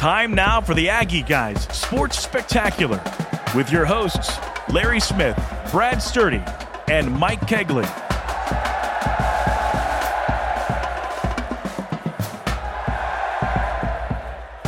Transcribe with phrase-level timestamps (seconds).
[0.00, 3.02] Time now for the Aggie Guys Sports Spectacular
[3.54, 4.38] with your hosts,
[4.70, 5.36] Larry Smith,
[5.70, 6.42] Brad Sturdy,
[6.88, 7.84] and Mike Cagley.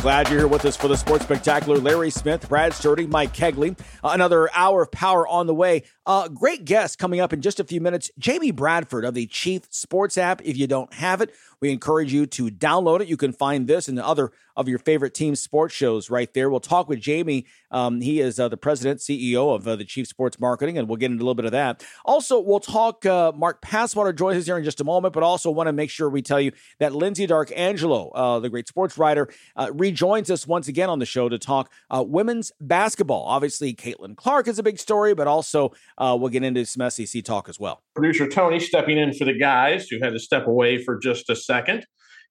[0.03, 1.79] Glad you're here with us for the Sports Spectacular.
[1.79, 3.75] Larry Smith, Brad Sturdy, Mike Cagley.
[4.03, 5.83] Another hour of power on the way.
[6.05, 8.11] Uh, great guest coming up in just a few minutes.
[8.19, 10.41] Jamie Bradford of the Chief Sports app.
[10.43, 13.07] If you don't have it, we encourage you to download it.
[13.07, 16.49] You can find this and the other of your favorite team sports shows right there.
[16.49, 17.45] We'll talk with Jamie.
[17.71, 20.97] Um, he is uh, the president, CEO of uh, the Chief Sports Marketing, and we'll
[20.97, 21.83] get into a little bit of that.
[22.05, 23.05] Also, we'll talk.
[23.05, 25.89] Uh, Mark Passwater joins us here in just a moment, but also want to make
[25.89, 30.45] sure we tell you that Lyndsey D'Arcangelo, uh, the great sports writer, uh, rejoins us
[30.45, 33.23] once again on the show to talk uh, women's basketball.
[33.23, 37.49] Obviously, Caitlin Clark is a big story, but also we'll get into some SEC talk
[37.49, 37.83] as well.
[37.95, 41.35] Producer Tony stepping in for the guys who had to step away for just a
[41.35, 41.85] second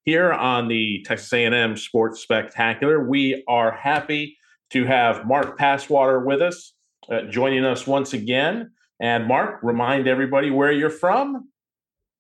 [0.05, 3.09] here on the Texas A&M Sports Spectacular.
[3.09, 4.37] We are happy
[4.71, 6.75] to have Mark Passwater with us,
[7.11, 8.71] uh, joining us once again.
[9.01, 11.49] And Mark, remind everybody where you're from.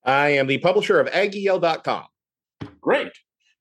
[0.04, 2.06] I am the publisher of AggieYell.com.
[2.80, 3.12] Great.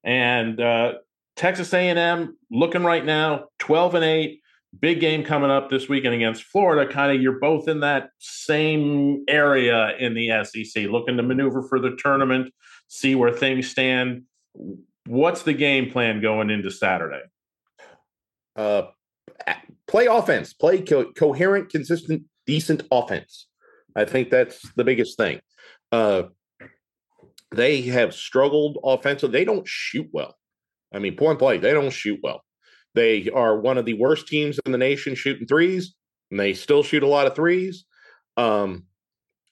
[0.04, 0.94] And uh,
[1.36, 4.41] Texas A&M looking right now 12 and 8
[4.80, 6.92] big game coming up this weekend against Florida.
[6.92, 11.80] Kind of, you're both in that same area in the SEC, looking to maneuver for
[11.80, 12.54] the tournament,
[12.88, 14.24] see where things stand.
[15.06, 17.22] What's the game plan going into Saturday?
[18.56, 18.84] Uh,
[19.88, 23.48] play offense, play co- coherent, consistent, decent offense.
[23.96, 25.42] I think that's the biggest thing.
[25.92, 26.24] Uh,
[27.52, 29.40] they have struggled offensively.
[29.40, 30.38] They don't shoot well.
[30.94, 32.44] I mean, point blank, they don't shoot well.
[32.94, 35.96] They are one of the worst teams in the nation shooting threes,
[36.30, 37.86] and they still shoot a lot of threes.
[38.38, 38.86] Um,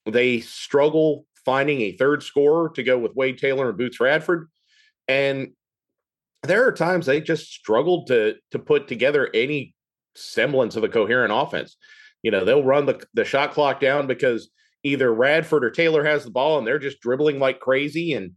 [0.05, 4.49] they struggle finding a third scorer to go with Wade Taylor and Boots Radford.
[5.07, 5.49] And
[6.43, 9.73] there are times they just struggled to to put together any
[10.15, 11.77] semblance of a coherent offense.
[12.23, 14.49] You know, they'll run the, the shot clock down because
[14.83, 18.31] either Radford or Taylor has the ball and they're just dribbling like crazy and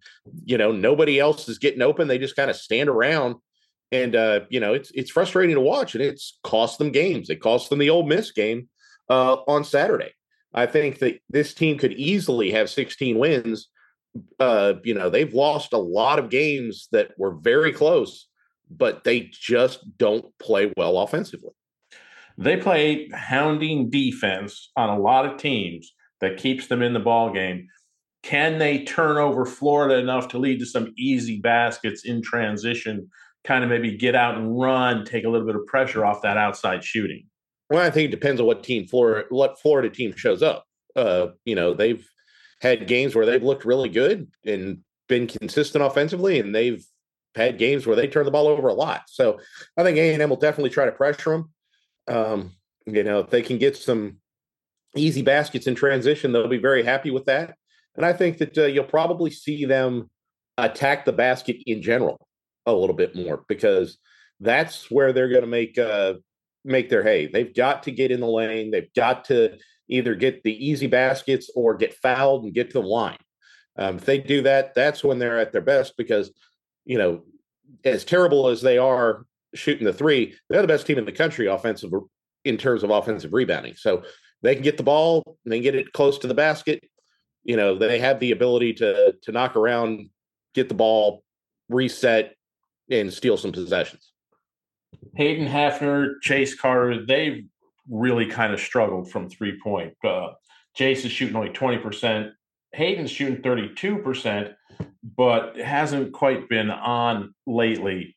[0.44, 2.08] you know nobody else is getting open.
[2.08, 3.36] They just kind of stand around
[3.92, 7.30] and uh, you know it's it's frustrating to watch, and it's cost them games.
[7.30, 8.68] It cost them the Ole Miss game
[9.08, 10.12] uh, on Saturday.
[10.54, 13.68] I think that this team could easily have 16 wins.
[14.38, 18.28] Uh, you know, they've lost a lot of games that were very close,
[18.70, 21.52] but they just don't play well offensively.
[22.36, 27.32] They play hounding defense on a lot of teams that keeps them in the ball
[27.32, 27.68] game.
[28.22, 33.10] Can they turn over Florida enough to lead to some easy baskets in transition
[33.44, 36.36] kind of maybe get out and run, take a little bit of pressure off that
[36.36, 37.26] outside shooting?
[37.70, 40.64] Well, I think it depends on what team Florida, what Florida team shows up.
[40.94, 42.06] Uh, you know, they've
[42.60, 46.84] had games where they've looked really good and been consistent offensively, and they've
[47.34, 49.02] had games where they turn the ball over a lot.
[49.08, 49.40] So
[49.76, 51.50] I think A and M will definitely try to pressure them.
[52.08, 52.52] Um,
[52.86, 54.18] you know, if they can get some
[54.94, 57.56] easy baskets in transition, they'll be very happy with that.
[57.96, 60.10] And I think that uh, you'll probably see them
[60.58, 62.18] attack the basket in general
[62.66, 63.98] a little bit more because
[64.40, 66.14] that's where they're going to make uh,
[66.64, 67.26] make their hay.
[67.26, 68.70] They've got to get in the lane.
[68.70, 69.58] They've got to
[69.88, 73.18] either get the easy baskets or get fouled and get to the line.
[73.76, 76.30] Um, if they do that, that's when they're at their best because
[76.84, 77.22] you know,
[77.84, 79.24] as terrible as they are
[79.54, 81.92] shooting the three, they're the best team in the country offensive
[82.44, 83.74] in terms of offensive rebounding.
[83.74, 84.02] So
[84.42, 86.82] they can get the ball, they get it close to the basket.
[87.44, 90.10] You know, they have the ability to to knock around,
[90.54, 91.22] get the ball,
[91.68, 92.34] reset,
[93.00, 94.12] and steal some possessions.
[95.16, 97.44] Hayden Hefner, Jace Carter, they've
[97.88, 99.94] really kind of struggled from three point.
[100.04, 100.28] Uh,
[100.78, 102.32] Jace is shooting only 20%.
[102.72, 104.54] Hayden's shooting 32%,
[105.16, 108.16] but hasn't quite been on lately.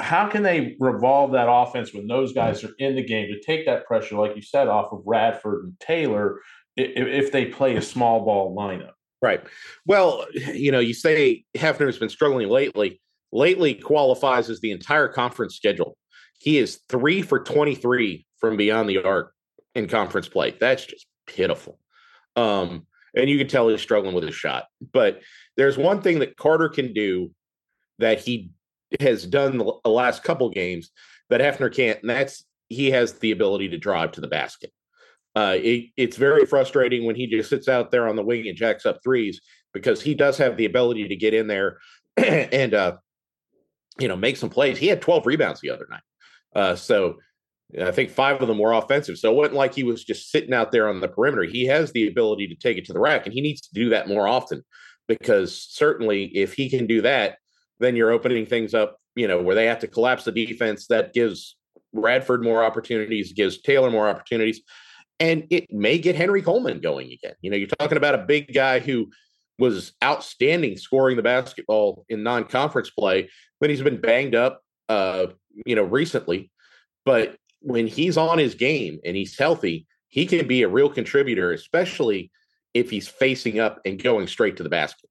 [0.00, 3.66] How can they revolve that offense when those guys are in the game to take
[3.66, 6.40] that pressure, like you said, off of Radford and Taylor
[6.76, 8.92] if, if they play a small ball lineup?
[9.20, 9.40] Right.
[9.86, 13.00] Well, you know, you say Hefner's been struggling lately
[13.32, 15.96] lately qualifies as the entire conference schedule.
[16.38, 19.32] He is three for 23 from beyond the arc
[19.74, 20.56] in conference play.
[20.58, 21.78] That's just pitiful.
[22.36, 24.64] Um, and you can tell he's struggling with his shot.
[24.92, 25.20] But
[25.56, 27.30] there's one thing that Carter can do
[27.98, 28.50] that he
[29.00, 30.90] has done the last couple games
[31.30, 34.72] that Hefner can't, and that's he has the ability to drive to the basket.
[35.34, 38.56] Uh, it, it's very frustrating when he just sits out there on the wing and
[38.56, 39.40] jacks up threes
[39.72, 41.78] because he does have the ability to get in there
[42.16, 42.96] and uh,
[43.98, 44.78] you know, make some plays.
[44.78, 46.02] He had 12 rebounds the other night.
[46.54, 47.16] Uh, so
[47.80, 49.18] I think five of them were offensive.
[49.18, 51.44] So it wasn't like he was just sitting out there on the perimeter.
[51.44, 53.88] He has the ability to take it to the rack, and he needs to do
[53.90, 54.62] that more often
[55.08, 57.38] because certainly if he can do that,
[57.80, 60.86] then you're opening things up you know, where they have to collapse the defense.
[60.86, 61.56] That gives
[61.92, 64.60] Radford more opportunities, gives Taylor more opportunities,
[65.20, 67.34] and it may get Henry Coleman going again.
[67.40, 69.10] You know, you're talking about a big guy who
[69.58, 73.28] was outstanding scoring the basketball in non-conference play,
[73.62, 75.26] but he's been banged up, uh,
[75.64, 76.50] you know, recently.
[77.06, 81.52] But when he's on his game and he's healthy, he can be a real contributor,
[81.52, 82.32] especially
[82.74, 85.08] if he's facing up and going straight to the basket.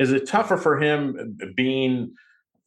[0.00, 2.12] Is it tougher for him being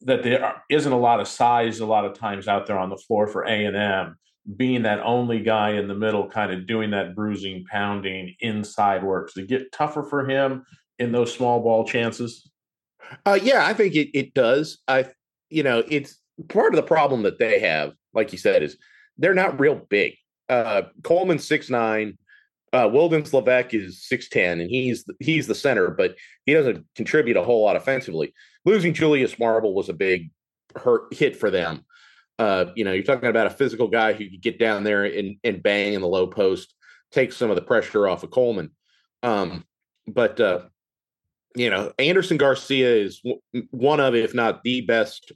[0.00, 2.96] that there isn't a lot of size a lot of times out there on the
[2.96, 4.16] floor for A and M,
[4.56, 9.34] being that only guy in the middle, kind of doing that bruising, pounding inside work?
[9.34, 10.64] Does it get tougher for him
[10.98, 12.50] in those small ball chances?
[13.26, 14.78] Uh, yeah, I think it, it does.
[14.88, 15.06] I,
[15.50, 16.18] you know, it's
[16.48, 18.76] part of the problem that they have, like you said, is
[19.18, 20.14] they're not real big.
[20.48, 22.18] Uh, Coleman's six nine.
[22.72, 27.36] Uh, Wildens Leveque is six ten, and he's he's the center, but he doesn't contribute
[27.36, 28.34] a whole lot offensively.
[28.64, 30.30] Losing Julius Marble was a big
[30.76, 31.84] hurt hit for them.
[32.38, 35.36] Uh, you know, you're talking about a physical guy who could get down there and,
[35.44, 36.74] and bang in the low post,
[37.12, 38.70] take some of the pressure off of Coleman.
[39.22, 39.64] Um,
[40.08, 40.62] but uh,
[41.54, 43.22] you know, Andersson Garcia is
[43.70, 45.32] one of, if not the best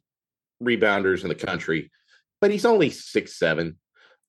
[0.63, 1.91] rebounders in the country,
[2.41, 3.77] but he's only six seven.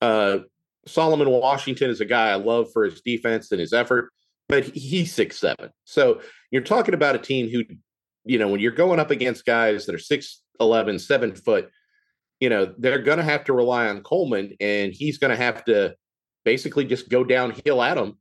[0.01, 0.39] Uh,
[0.87, 4.11] Solomon Washington is a guy I love for his defense and his effort,
[4.47, 5.71] but he's six seven.
[5.85, 6.21] So
[6.51, 7.63] you're talking about a team who,
[8.25, 11.69] you know, when you're going up against guys that are six eleven, seven foot,
[12.39, 15.65] you know, they're going to have to rely on Coleman, and he's going to have
[15.65, 15.95] to
[16.45, 18.17] basically just go downhill at them.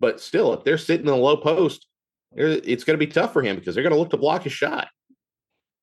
[0.00, 1.86] But still, if they're sitting in the low post,
[2.36, 4.52] it's going to be tough for him because they're going to look to block his
[4.52, 4.88] shot.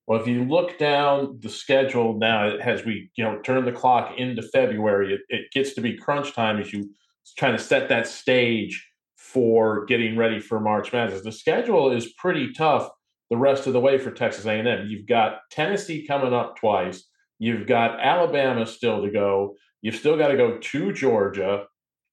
[0.07, 4.13] Well, if you look down the schedule now, as we you know turn the clock
[4.17, 6.89] into February, it, it gets to be crunch time as you
[7.37, 11.23] trying to set that stage for getting ready for March Madness.
[11.23, 12.89] The schedule is pretty tough
[13.29, 14.87] the rest of the way for Texas A&M.
[14.87, 17.03] You've got Tennessee coming up twice.
[17.39, 19.55] You've got Alabama still to go.
[19.81, 21.65] You've still got to go to Georgia.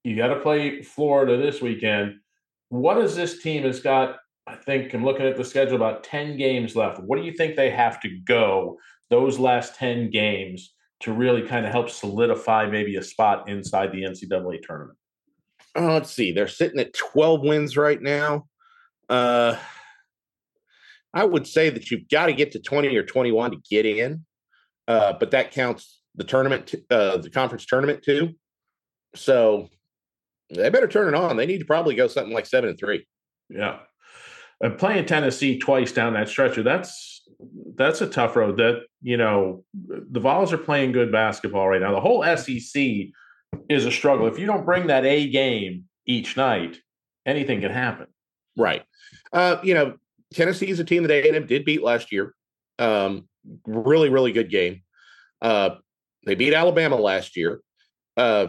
[0.02, 2.16] You got to play Florida this weekend.
[2.68, 4.16] What does this team has got
[4.46, 7.00] I think I'm looking at the schedule about 10 games left.
[7.00, 11.64] What do you think they have to go those last 10 games to really kind
[11.64, 14.98] of help solidify maybe a spot inside the NCAA tournament?
[15.76, 16.32] Uh, let's see.
[16.32, 18.46] They're sitting at 12 wins right now.
[19.08, 19.56] Uh,
[21.14, 24.24] I would say that you've got to get to 20 or 21 to get in,
[24.88, 28.34] uh, but that counts the tournament, t- uh, the conference tournament too.
[29.14, 29.70] So
[30.50, 31.36] they better turn it on.
[31.36, 33.06] They need to probably go something like seven and three.
[33.48, 33.78] Yeah
[34.64, 37.28] and playing Tennessee twice down that stretcher, that's
[37.76, 38.56] that's a tough road.
[38.56, 41.92] That you know, the Vols are playing good basketball right now.
[41.92, 42.82] The whole SEC
[43.68, 44.26] is a struggle.
[44.26, 46.78] If you don't bring that A game each night,
[47.26, 48.06] anything can happen.
[48.56, 48.82] Right.
[49.34, 49.96] Uh, you know,
[50.32, 52.34] Tennessee is a team that A&M did beat last year.
[52.78, 53.28] Um,
[53.66, 54.80] really, really good game.
[55.42, 55.76] Uh,
[56.24, 57.60] they beat Alabama last year.
[58.16, 58.46] Uh,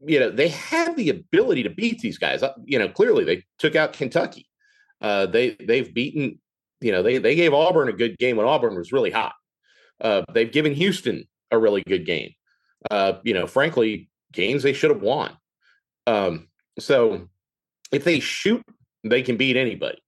[0.00, 2.42] you know, they have the ability to beat these guys.
[2.42, 4.46] Uh, you know, clearly they took out Kentucky.
[5.00, 6.40] Uh, they they've beaten,
[6.80, 9.34] you know, they they gave Auburn a good game when Auburn was really hot.
[10.00, 12.32] Uh, they've given Houston a really good game.
[12.90, 15.36] Uh, you know, frankly, games they should have won.
[16.06, 16.48] Um,
[16.78, 17.28] so
[17.92, 18.62] if they shoot,
[19.04, 19.98] they can beat anybody.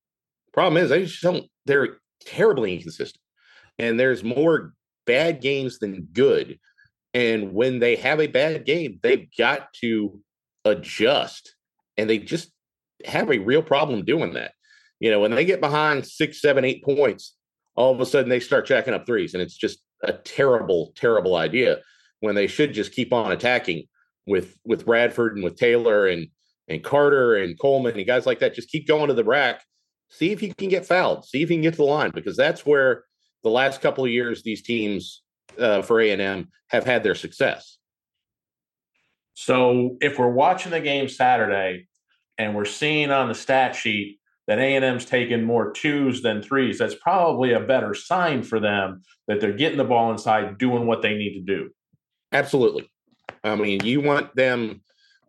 [0.52, 1.46] Problem is, they just don't.
[1.66, 3.22] They're terribly inconsistent,
[3.78, 4.74] and there's more
[5.06, 6.58] bad games than good.
[7.14, 10.20] And when they have a bad game, they've got to
[10.64, 11.54] adjust,
[11.96, 12.52] and they just
[13.04, 14.52] have a real problem doing that.
[15.00, 17.34] You know, when they get behind six, seven, eight points,
[17.76, 19.34] all of a sudden they start jacking up threes.
[19.34, 21.78] And it's just a terrible, terrible idea
[22.20, 23.84] when they should just keep on attacking
[24.26, 26.28] with with Radford and with Taylor and
[26.66, 28.54] and Carter and Coleman and guys like that.
[28.54, 29.62] Just keep going to the rack.
[30.10, 31.24] See if you can get fouled.
[31.24, 33.04] See if you can get to the line because that's where
[33.42, 35.22] the last couple of years these teams
[35.58, 37.78] uh, for A and M have had their success.
[39.34, 41.86] So if we're watching the game Saturday
[42.38, 44.17] and we're seeing on the stat sheet
[44.48, 49.40] that A&M's taking more twos than threes, that's probably a better sign for them that
[49.40, 51.70] they're getting the ball inside, doing what they need to do.
[52.32, 52.90] Absolutely.
[53.44, 54.80] I mean, you want them,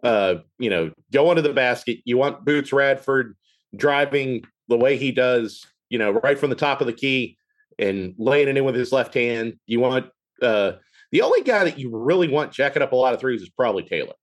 [0.03, 1.99] uh, you know, going to the basket.
[2.05, 3.35] You want Boots Radford
[3.75, 7.37] driving the way he does, you know, right from the top of the key
[7.77, 9.59] and laying it in with his left hand.
[9.65, 10.07] You want
[10.41, 10.73] uh,
[11.11, 13.83] the only guy that you really want jacking up a lot of threes is probably
[13.83, 14.13] Taylor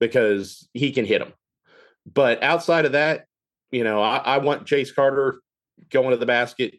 [0.00, 1.32] because he can hit them.
[2.12, 3.26] But outside of that,
[3.70, 5.40] you know, I, I want Jace Carter
[5.90, 6.74] going to the basket.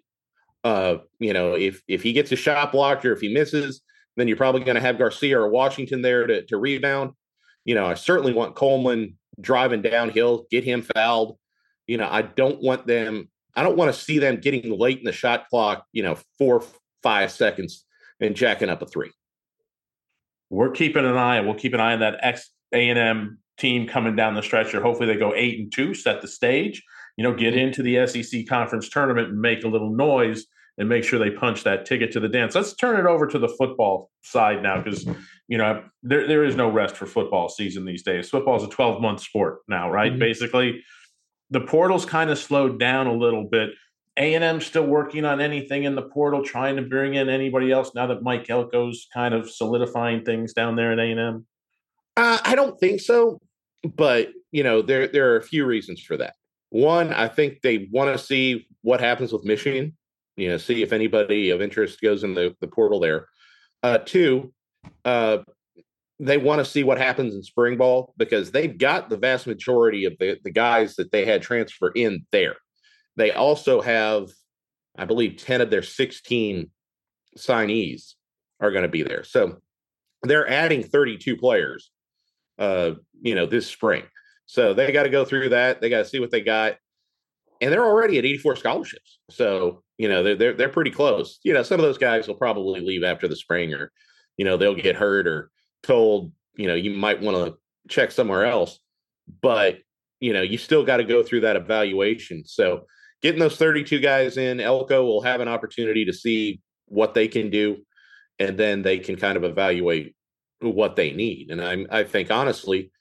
[0.64, 3.82] Uh, you know, if if he gets a shot blocked or if he misses,
[4.18, 7.12] then you're probably going to have Garcia or Washington there to, to rebound.
[7.66, 11.38] You know, I certainly want Coleman driving downhill, get him fouled.
[11.88, 15.04] You know, I don't want them, I don't want to see them getting late in
[15.04, 16.64] the shot clock, you know, four,
[17.02, 17.86] five seconds
[18.20, 19.12] and jacking up a three.
[20.50, 21.40] We're keeping an eye.
[21.42, 24.74] We'll keep an eye on that X A and M team coming down the stretch.
[24.74, 26.84] Or hopefully they go eight and two, set the stage.
[27.18, 30.46] You know, get into the SEC conference tournament and make a little noise
[30.78, 32.56] and make sure they punch that ticket to the dance.
[32.56, 35.06] Let's turn it over to the football side now because
[35.48, 38.30] you know there there is no rest for football season these days.
[38.30, 40.12] Football is a 12 month sport now, right?
[40.12, 40.20] Mm-hmm.
[40.20, 40.84] Basically,
[41.50, 43.72] the portal's kind of slowed down a little bit.
[44.18, 48.08] A&M still working on anything in the portal, trying to bring in anybody else now
[48.08, 51.46] that Mike Elko's kind of solidifying things down there at A&M?
[52.18, 53.40] Uh, I don't think so,
[53.96, 56.36] but you know there there are a few reasons for that.
[56.70, 59.96] One, I think they want to see what happens with Michigan.
[60.38, 63.28] You know, see if anybody of interest goes in the, the portal there.
[63.84, 64.54] Uh, two,
[65.04, 65.40] uh,
[66.20, 70.06] they want to see what happens in spring ball because they've got the vast majority
[70.06, 72.56] of the, the guys that they had transfer in there.
[73.18, 74.30] They also have,
[74.98, 76.70] I believe, 10 of their 16
[77.38, 78.14] signees
[78.60, 79.24] are going to be there.
[79.24, 79.58] So
[80.24, 81.91] they're adding 32 players,
[82.62, 84.04] uh, you know, this spring.
[84.46, 85.82] So they got to go through that.
[85.82, 86.78] They got to see what they got.
[87.60, 89.20] And they're already at 84 scholarships.
[89.30, 91.40] So, you know, they're, they're, they're pretty close.
[91.44, 93.92] You know, some of those guys will probably leave after the spring or,
[94.38, 95.50] you know, they'll get hurt or
[95.84, 97.58] told, you know, you might want to
[97.90, 98.80] check somewhere else.
[99.42, 99.80] But,
[100.20, 102.44] you know, you still got to go through that evaluation.
[102.46, 102.86] So,
[103.24, 107.50] getting those 32 guys in, Elko will have an opportunity to see what they can
[107.50, 107.78] do,
[108.40, 110.16] and then they can kind of evaluate
[110.62, 111.50] what they need.
[111.50, 112.92] And I, I think honestly,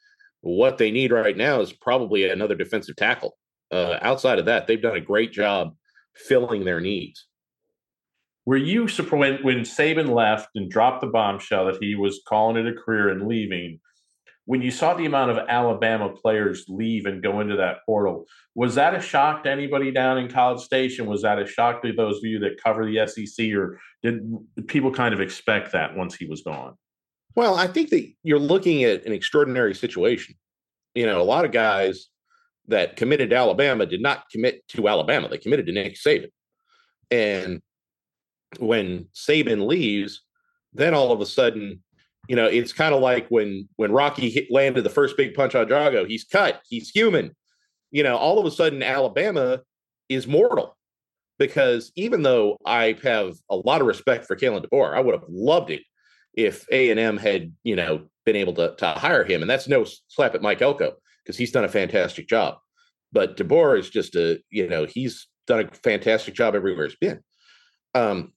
[0.40, 3.36] what they need right now is probably another defensive tackle.
[3.70, 5.74] Uh, outside of that, they've done a great job
[6.14, 7.26] filling their needs.
[8.46, 12.56] Were you surprised when, when Saban left and dropped the bombshell that he was calling
[12.56, 13.80] it a career and leaving?
[14.50, 18.26] when you saw the amount of Alabama players leave and go into that portal,
[18.56, 21.06] was that a shock to anybody down in College Station?
[21.06, 24.20] Was that a shock to those of you that cover the SEC, or did
[24.66, 26.74] people kind of expect that once he was gone?
[27.34, 30.34] Well, I think that you're looking at an extraordinary situation.
[30.94, 32.08] You know, a lot of guys
[32.68, 36.30] that committed to Alabama did not commit to Alabama; they committed to Nick Saban.
[37.10, 37.62] And
[38.58, 40.22] when Saban leaves,
[40.72, 41.82] then all of a sudden
[42.30, 45.56] you know, it's kind of like when when Rocky hit, landed the first big punch
[45.56, 46.06] on Drago.
[46.06, 46.60] He's cut.
[46.68, 47.34] He's human.
[47.90, 49.62] You know, all of a sudden Alabama
[50.08, 50.76] is mortal
[51.40, 55.25] because even though I have a lot of respect for Kalen DeBoer, I would have
[55.28, 55.82] loved it
[56.34, 59.42] if A and M had you know been able to to hire him.
[59.42, 60.94] And that's no slap at Mike Elko
[61.25, 62.58] because he's done a fantastic job.
[63.12, 67.20] But DeBoer is just a you know he's done a fantastic job everywhere he's been.
[67.94, 68.32] Um,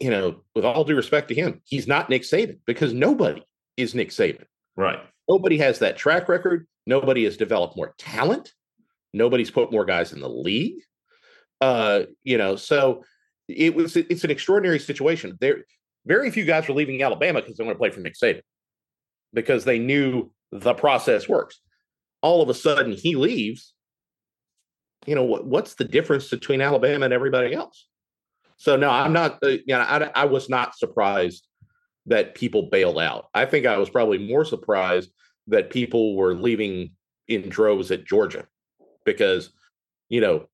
[0.00, 3.42] you know, with all due respect to him, he's not Nick Saban because nobody
[3.76, 4.44] is Nick Saban.
[4.76, 4.98] Right.
[5.28, 6.66] Nobody has that track record.
[6.86, 8.52] Nobody has developed more talent.
[9.12, 10.80] Nobody's put more guys in the league.
[11.60, 13.04] Uh, you know, so
[13.48, 15.36] it was it's an extraordinary situation.
[15.40, 15.64] There
[16.06, 18.42] very few guys were leaving Alabama because they want to play for Nick Saban
[19.32, 21.60] because they knew the process works.
[22.20, 23.74] All of a sudden he leaves.
[25.06, 27.88] You know, what, what's the difference between Alabama and everybody else?
[28.56, 29.38] So no, I'm not.
[29.42, 31.46] Uh, you know, I, I was not surprised
[32.06, 33.26] that people bailed out.
[33.34, 35.10] I think I was probably more surprised
[35.48, 36.92] that people were leaving
[37.26, 38.46] in droves at Georgia
[39.04, 39.50] because,
[40.08, 40.46] you know,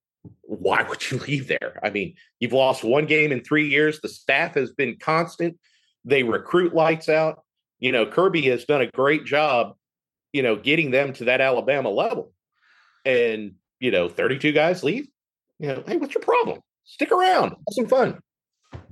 [0.42, 1.78] why would you leave there?
[1.82, 4.00] I mean, you've lost one game in three years.
[4.00, 5.58] The staff has been constant.
[6.04, 7.42] They recruit lights out.
[7.78, 9.74] You know, Kirby has done a great job,
[10.32, 12.32] you know, getting them to that Alabama level.
[13.04, 15.08] And, you know, 32 guys leave.
[15.60, 16.60] You know, hey, what's your problem?
[16.88, 18.18] stick around, have some fun.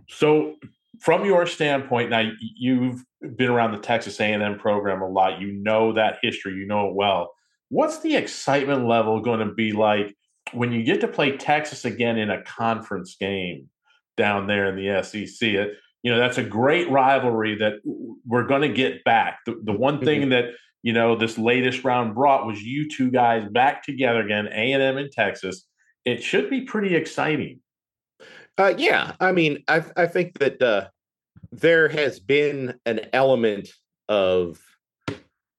[0.09, 0.55] So,
[1.01, 3.05] from your standpoint, now you've
[3.37, 5.41] been around the Texas A&M program a lot.
[5.41, 6.55] You know that history.
[6.55, 7.33] You know it well.
[7.69, 10.17] What's the excitement level going to be like
[10.53, 13.69] when you get to play Texas again in a conference game
[14.17, 15.49] down there in the SEC?
[16.03, 17.75] You know that's a great rivalry that
[18.25, 19.41] we're going to get back.
[19.45, 20.31] The, the one thing mm-hmm.
[20.31, 20.45] that
[20.83, 25.11] you know this latest round brought was you two guys back together again, A&M and
[25.11, 25.67] Texas.
[26.05, 27.61] It should be pretty exciting.
[28.59, 30.89] Uh, yeah, I mean, I I think that uh,
[31.51, 33.69] there has been an element
[34.09, 34.61] of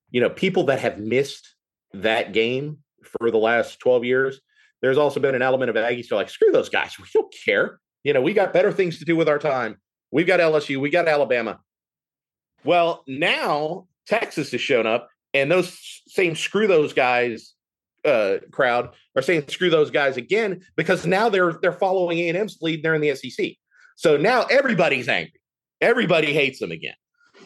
[0.10, 1.56] you know people that have missed
[1.94, 4.39] that game for the last twelve years.
[4.82, 7.80] There's also been an element of Aggies are like, screw those guys, we don't care.
[8.04, 9.78] You know, we got better things to do with our time.
[10.12, 11.60] We've got LSU, we got Alabama.
[12.64, 17.54] Well, now Texas has shown up, and those same screw those guys
[18.06, 22.38] uh, crowd are saying screw those guys again because now they're they're following A and
[22.38, 22.84] M's lead.
[22.84, 23.52] They're in the SEC,
[23.96, 25.40] so now everybody's angry.
[25.82, 26.96] Everybody hates them again.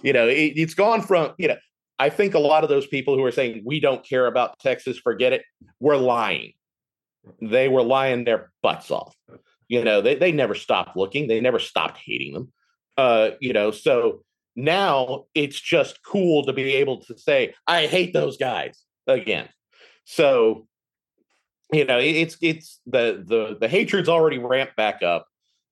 [0.04, 1.58] You know, it, it's gone from you know.
[2.00, 4.98] I think a lot of those people who are saying we don't care about Texas,
[4.98, 5.44] forget it,
[5.80, 6.54] we're lying.
[7.42, 9.16] They were lying their butts off.
[9.68, 11.28] You know, they, they never stopped looking.
[11.28, 12.52] They never stopped hating them.
[12.98, 14.24] Uh, you know, so
[14.56, 19.48] now it's just cool to be able to say, I hate those guys again.
[20.06, 20.68] So,
[21.72, 25.26] you know, it's it's the the the hatred's already ramped back up.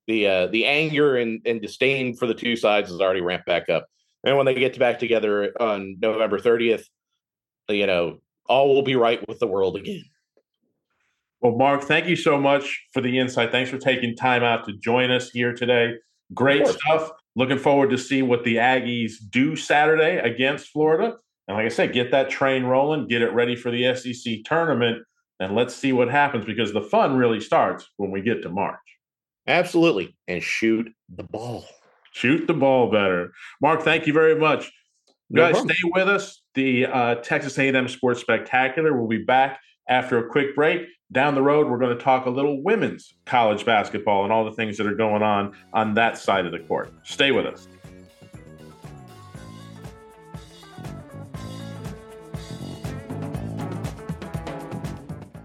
[0.06, 3.68] The uh the anger and, and disdain for the two sides is already ramped back
[3.68, 3.86] up.
[4.24, 6.84] And when they get back together on November 30th,
[7.68, 10.04] you know, all will be right with the world again.
[11.40, 13.50] Well, Mark, thank you so much for the insight.
[13.50, 15.94] Thanks for taking time out to join us here today.
[16.34, 17.10] Great stuff.
[17.34, 21.16] Looking forward to see what the Aggies do Saturday against Florida.
[21.48, 25.02] And like I said, get that train rolling, get it ready for the SEC tournament,
[25.40, 28.78] and let's see what happens because the fun really starts when we get to March.
[29.46, 30.16] Absolutely.
[30.28, 31.64] And shoot the ball.
[32.12, 33.32] Shoot the ball better.
[33.62, 34.70] Mark, thank you very much.
[35.30, 35.74] No Guys, problem.
[35.74, 36.42] stay with us.
[36.54, 40.86] The uh, Texas A&M Sports Spectacular will be back after a quick break.
[41.12, 44.52] Down the road, we're going to talk a little women's college basketball and all the
[44.52, 46.92] things that are going on on that side of the court.
[47.02, 47.66] Stay with us.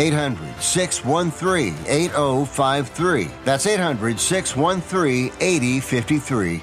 [0.00, 3.28] 800 613 8053.
[3.44, 6.62] That's 800 613 8053.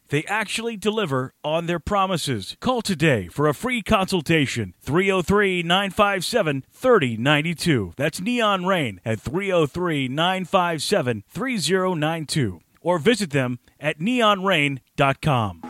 [0.11, 2.57] They actually deliver on their promises.
[2.59, 4.73] Call today for a free consultation.
[4.81, 7.93] 303 957 3092.
[7.95, 12.59] That's Neon Rain at 303 957 3092.
[12.81, 15.61] Or visit them at neonrain.com.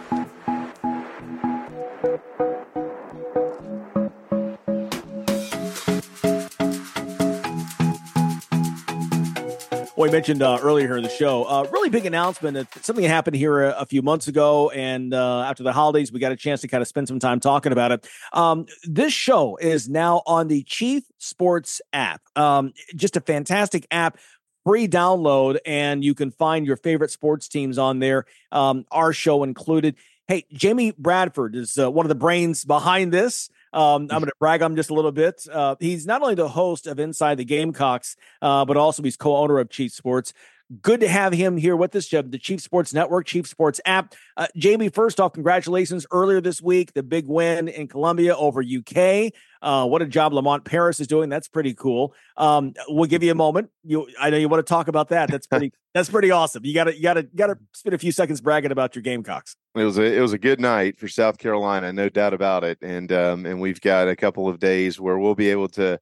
[10.01, 12.55] we mentioned uh, earlier in the show, uh, really big announcement.
[12.55, 16.19] That something happened here a, a few months ago, and uh, after the holidays, we
[16.19, 18.07] got a chance to kind of spend some time talking about it.
[18.33, 22.21] Um, this show is now on the Chief Sports app.
[22.35, 24.17] Um, just a fantastic app
[24.63, 29.41] free download and you can find your favorite sports teams on there um, our show
[29.41, 29.95] included
[30.27, 34.33] hey jamie bradford is uh, one of the brains behind this um, I'm going to
[34.39, 35.45] brag on him just a little bit.
[35.51, 39.59] Uh, he's not only the host of Inside the Gamecocks, uh, but also he's co-owner
[39.59, 40.33] of Chief Sports.
[40.79, 44.13] Good to have him here with us, the Chief Sports Network, Chief Sports app.
[44.37, 49.33] Uh, Jamie, first off, congratulations earlier this week, the big win in Columbia over UK.
[49.61, 51.29] Uh, what a job Lamont Paris is doing.
[51.29, 52.13] That's pretty cool.
[52.37, 53.69] Um, we'll give you a moment.
[53.83, 55.29] You, I know you want to talk about that.
[55.29, 55.73] That's pretty.
[55.93, 56.63] that's pretty awesome.
[56.63, 59.01] You got to, you got to, got to spend a few seconds bragging about your
[59.01, 59.57] Gamecocks.
[59.75, 62.77] It was a, it was a good night for South Carolina, no doubt about it.
[62.81, 65.99] And um, and we've got a couple of days where we'll be able to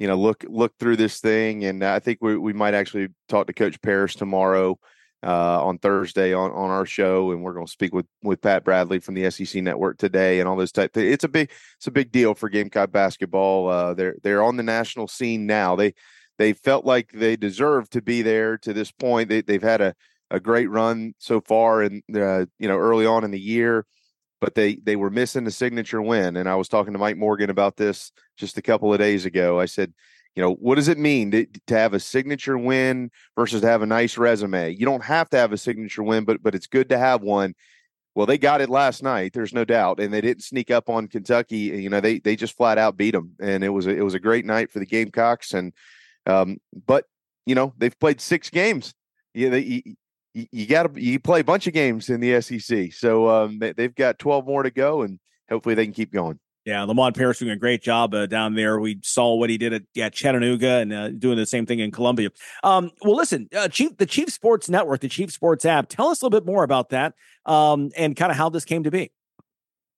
[0.00, 3.46] you know look look through this thing and i think we, we might actually talk
[3.46, 4.78] to coach paris tomorrow
[5.22, 8.64] uh, on thursday on, on our show and we're going to speak with with pat
[8.64, 11.12] bradley from the sec network today and all those type things.
[11.12, 14.62] it's a big it's a big deal for gamecock basketball uh, they're they're on the
[14.62, 15.92] national scene now they
[16.38, 19.94] they felt like they deserved to be there to this point they, they've had a,
[20.30, 23.84] a great run so far and uh, you know early on in the year
[24.40, 26.36] but they they were missing the signature win.
[26.36, 29.60] And I was talking to Mike Morgan about this just a couple of days ago.
[29.60, 29.92] I said,
[30.34, 33.82] you know, what does it mean to, to have a signature win versus to have
[33.82, 34.70] a nice resume?
[34.70, 37.54] You don't have to have a signature win, but but it's good to have one.
[38.14, 39.32] Well, they got it last night.
[39.32, 41.56] There's no doubt, and they didn't sneak up on Kentucky.
[41.56, 44.14] You know, they they just flat out beat them, and it was a, it was
[44.14, 45.54] a great night for the Gamecocks.
[45.54, 45.72] And
[46.26, 47.04] um, but
[47.46, 48.94] you know they've played six games.
[49.34, 49.96] Yeah, they,
[50.34, 52.92] you, got to you play a bunch of games in the SEC.
[52.92, 56.38] So um, they, they've got 12 more to go, and hopefully they can keep going.
[56.66, 58.78] Yeah, Lamont Paris doing a great job uh, down there.
[58.78, 61.90] We saw what he did at yeah, Chattanooga and uh, doing the same thing in
[61.90, 62.30] Columbia.
[62.62, 65.88] Um, well, listen, uh, Chief, the Chief Sports Network, the Chief Sports app.
[65.88, 67.14] Tell us a little bit more about that
[67.46, 69.10] um, and kind of how this came to be.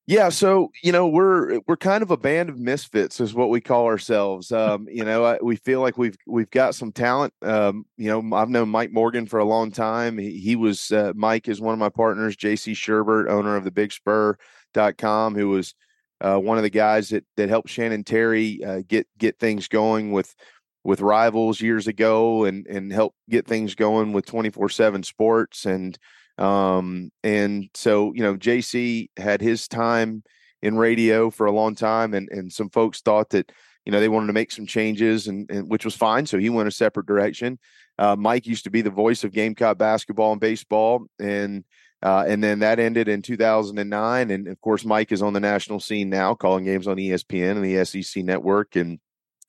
[0.05, 3.61] Yeah, so you know we're we're kind of a band of misfits, is what we
[3.61, 4.51] call ourselves.
[4.51, 7.33] Um, you know, I, we feel like we've we've got some talent.
[7.41, 10.17] Um, you know, I've known Mike Morgan for a long time.
[10.17, 12.35] He, he was uh, Mike is one of my partners.
[12.35, 12.73] J.C.
[12.73, 15.73] Shurburtt, owner of the Big Spur.com, who was
[16.19, 20.11] uh, one of the guys that that helped Shannon Terry uh, get get things going
[20.11, 20.35] with
[20.83, 25.65] with rivals years ago, and and help get things going with twenty four seven Sports
[25.65, 25.97] and
[26.37, 30.23] um, and so, you know, JC had his time
[30.61, 33.51] in radio for a long time, and and some folks thought that
[33.85, 36.25] you know they wanted to make some changes, and, and which was fine.
[36.25, 37.59] So he went a separate direction.
[37.99, 41.63] Uh, Mike used to be the voice of Gamecock basketball and baseball, and
[42.01, 44.31] uh, and then that ended in 2009.
[44.31, 47.63] And of course, Mike is on the national scene now, calling games on ESPN and
[47.63, 48.99] the SEC network and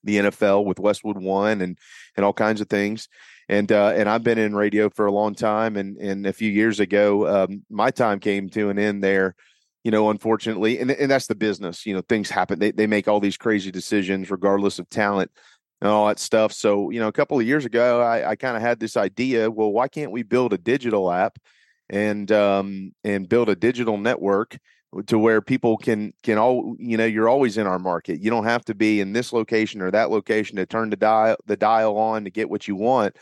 [0.02, 1.78] the NFL with Westwood One and
[2.16, 3.08] and all kinds of things
[3.48, 6.50] and uh, and I've been in radio for a long time, and and a few
[6.50, 9.34] years ago, um, my time came to an end there.
[9.82, 11.84] You know, unfortunately, and and that's the business.
[11.84, 12.58] You know, things happen.
[12.58, 15.30] They they make all these crazy decisions, regardless of talent
[15.80, 16.52] and all that stuff.
[16.52, 19.50] So, you know, a couple of years ago, I, I kind of had this idea.
[19.50, 21.38] Well, why can't we build a digital app
[21.90, 24.56] and um, and build a digital network
[25.02, 28.20] to where people can can all you know you're always in our market.
[28.20, 31.36] You don't have to be in this location or that location to turn the dial
[31.46, 33.16] the dial on to get what you want.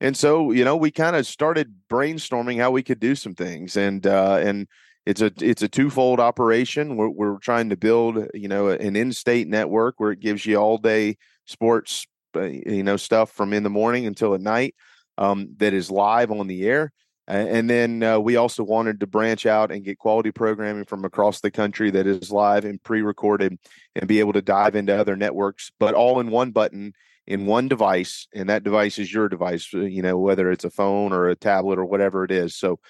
[0.00, 3.76] And so you know we kind of started brainstorming how we could do some things
[3.76, 4.66] and uh, and
[5.04, 6.96] it's a it's a twofold operation.
[6.96, 10.78] We're, we're trying to build you know an in-state network where it gives you all
[10.78, 14.74] day sports uh, you know stuff from in the morning until at night
[15.18, 16.92] um, that is live on the air
[17.28, 21.40] and then uh, we also wanted to branch out and get quality programming from across
[21.40, 23.58] the country that is live and pre-recorded
[23.94, 26.92] and be able to dive into other networks but all in one button
[27.26, 30.70] in one device and that device is your device uh, you know whether it's a
[30.70, 32.56] phone or a tablet or whatever it is.
[32.56, 32.80] So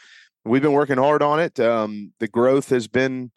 [0.44, 1.60] we've been working hard on it.
[1.60, 3.30] Um, the growth has been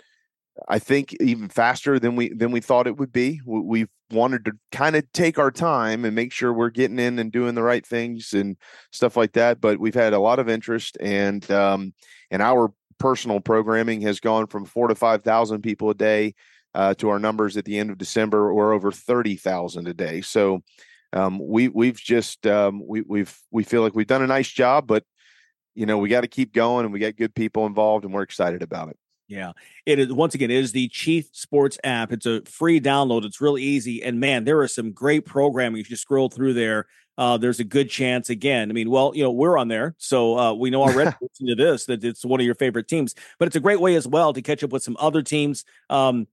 [0.67, 4.51] i think even faster than we than we thought it would be we've wanted to
[4.71, 7.85] kind of take our time and make sure we're getting in and doing the right
[7.85, 8.55] things and
[8.91, 11.93] stuff like that but we've had a lot of interest and um,
[12.31, 16.33] and our personal programming has gone from four to five thousand people a day
[16.73, 20.21] uh, to our numbers at the end of December, or over thirty thousand a day.
[20.21, 20.61] So
[21.13, 24.87] um, we we've just um, we we've we feel like we've done a nice job,
[24.87, 25.03] but
[25.73, 28.23] you know we got to keep going, and we got good people involved, and we're
[28.23, 28.97] excited about it.
[29.27, 29.53] Yeah,
[29.87, 30.13] it is.
[30.13, 32.11] Once again, it is the Chief Sports app.
[32.11, 33.25] It's a free download.
[33.25, 35.81] It's really easy, and man, there is some great programming.
[35.81, 36.85] If you scroll through there,
[37.17, 38.29] uh, there's a good chance.
[38.29, 41.55] Again, I mean, well, you know, we're on there, so uh, we know already to
[41.55, 43.15] this that it's one of your favorite teams.
[43.39, 45.65] But it's a great way as well to catch up with some other teams.
[45.89, 46.27] Um,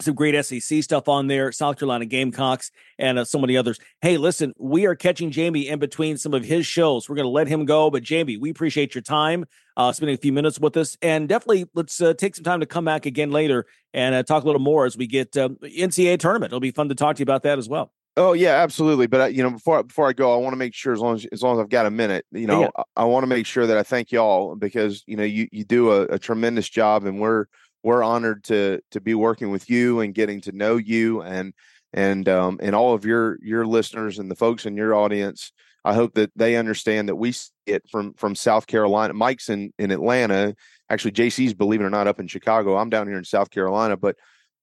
[0.00, 3.78] some great SEC stuff on there, South Carolina Gamecocks, and uh, so many others.
[4.00, 7.08] Hey, listen, we are catching Jamie in between some of his shows.
[7.08, 9.44] We're going to let him go, but Jamie, we appreciate your time,
[9.76, 12.66] uh, spending a few minutes with us, and definitely let's uh, take some time to
[12.66, 16.18] come back again later and uh, talk a little more as we get uh, NCAA
[16.18, 16.50] tournament.
[16.50, 17.92] It'll be fun to talk to you about that as well.
[18.18, 19.06] Oh yeah, absolutely.
[19.06, 21.14] But uh, you know, before before I go, I want to make sure as long
[21.14, 22.68] as as long as I've got a minute, you know, yeah.
[22.76, 25.64] I, I want to make sure that I thank y'all because you know you you
[25.64, 27.46] do a, a tremendous job, and we're
[27.82, 31.52] we're honored to to be working with you and getting to know you and
[31.92, 35.52] and um, and all of your your listeners and the folks in your audience.
[35.84, 39.14] I hope that they understand that we see it from from South Carolina.
[39.14, 40.54] Mike's in in Atlanta.
[40.90, 42.76] Actually, JC's believe it or not up in Chicago.
[42.76, 44.16] I'm down here in South Carolina, but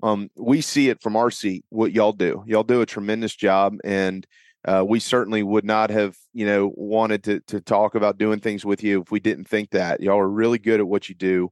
[0.04, 2.44] um, we see it from our seat what y'all do.
[2.46, 4.26] Y'all do a tremendous job, and
[4.66, 8.66] uh, we certainly would not have you know wanted to to talk about doing things
[8.66, 11.50] with you if we didn't think that y'all are really good at what you do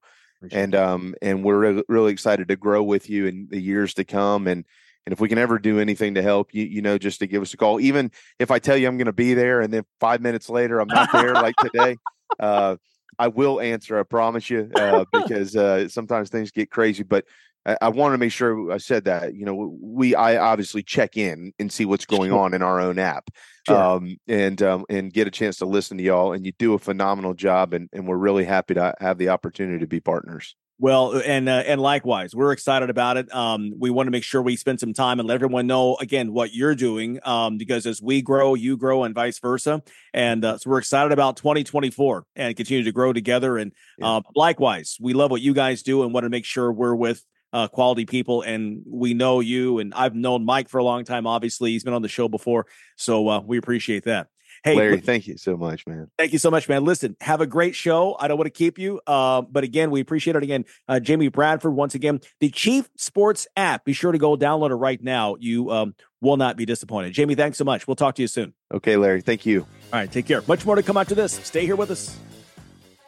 [0.52, 4.04] and um and we're re- really excited to grow with you in the years to
[4.04, 4.66] come and
[5.06, 7.42] and if we can ever do anything to help you you know just to give
[7.42, 7.80] us a call.
[7.80, 10.80] Even if i tell you i'm going to be there and then five minutes later
[10.80, 11.98] i'm not there like today
[12.40, 12.76] uh
[13.20, 17.26] i will answer i promise you uh because uh sometimes things get crazy but
[17.66, 19.36] I, I want to make sure I said that.
[19.36, 23.00] You know, we I obviously check in and see what's going on in our own
[23.00, 23.30] app,
[23.68, 23.78] sure.
[23.78, 26.34] um, and um, and get a chance to listen to y'all.
[26.34, 29.80] And you do a phenomenal job, and and we're really happy to have the opportunity
[29.80, 30.56] to be partners.
[30.80, 33.34] Well, and uh, and likewise, we're excited about it.
[33.34, 36.34] Um, we want to make sure we spend some time and let everyone know again
[36.34, 39.84] what you're doing, um, because as we grow, you grow, and vice versa.
[40.14, 43.58] And uh, so we're excited about 2024 and continue to grow together.
[43.58, 44.08] And yeah.
[44.08, 47.24] uh, likewise, we love what you guys do and want to make sure we're with
[47.54, 48.42] uh, quality people.
[48.42, 51.28] And we know you, and I've known Mike for a long time.
[51.28, 52.66] Obviously, he's been on the show before,
[52.98, 54.28] so uh, we appreciate that.
[54.64, 56.10] Hey, Larry, thank you so much, man.
[56.18, 56.86] Thank you so much, man.
[56.86, 58.16] Listen, have a great show.
[58.18, 60.44] I don't want to keep you, uh, but again, we appreciate it.
[60.44, 63.84] Again, uh, Jamie Bradford, once again, the Chief Sports app.
[63.84, 65.36] Be sure to go download it right now.
[65.38, 67.12] You um, will not be disappointed.
[67.12, 67.88] Jamie, thanks so much.
[67.88, 68.54] We'll talk to you soon.
[68.74, 69.62] Okay, Larry, thank you.
[69.92, 70.42] All right, take care.
[70.48, 71.34] Much more to come after this.
[71.34, 72.18] Stay here with us.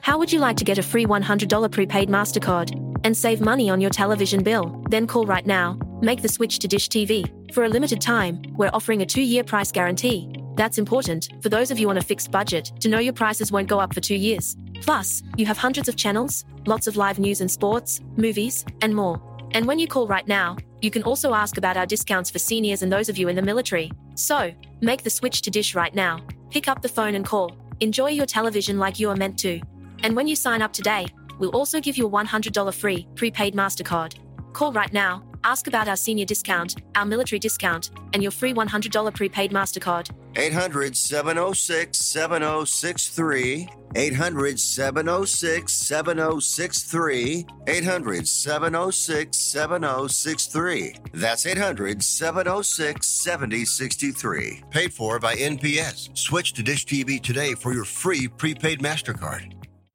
[0.05, 3.81] How would you like to get a free $100 prepaid MasterCard and save money on
[3.81, 4.79] your television bill?
[4.87, 5.79] Then call right now.
[5.99, 7.25] Make the switch to Dish TV.
[7.51, 10.31] For a limited time, we're offering a two year price guarantee.
[10.57, 13.67] That's important for those of you on a fixed budget to know your prices won't
[13.67, 14.55] go up for two years.
[14.81, 19.19] Plus, you have hundreds of channels, lots of live news and sports, movies, and more.
[19.55, 22.83] And when you call right now, you can also ask about our discounts for seniors
[22.83, 23.91] and those of you in the military.
[24.13, 26.23] So, make the switch to Dish right now.
[26.51, 27.57] Pick up the phone and call.
[27.79, 29.59] Enjoy your television like you are meant to.
[30.05, 31.07] And when you sign up today,
[31.39, 34.13] we'll also give you a $100 free prepaid MasterCard.
[34.53, 39.15] Call right now, ask about our senior discount, our military discount, and your free $100
[39.15, 40.11] prepaid MasterCard.
[40.35, 43.67] 800 706 7063.
[43.95, 47.45] 800 706 7063.
[47.65, 50.95] 800 706 7063.
[51.13, 54.63] That's 800 706 7063.
[54.69, 56.15] Paid for by NPS.
[56.15, 59.54] Switch to Dish TV today for your free prepaid MasterCard.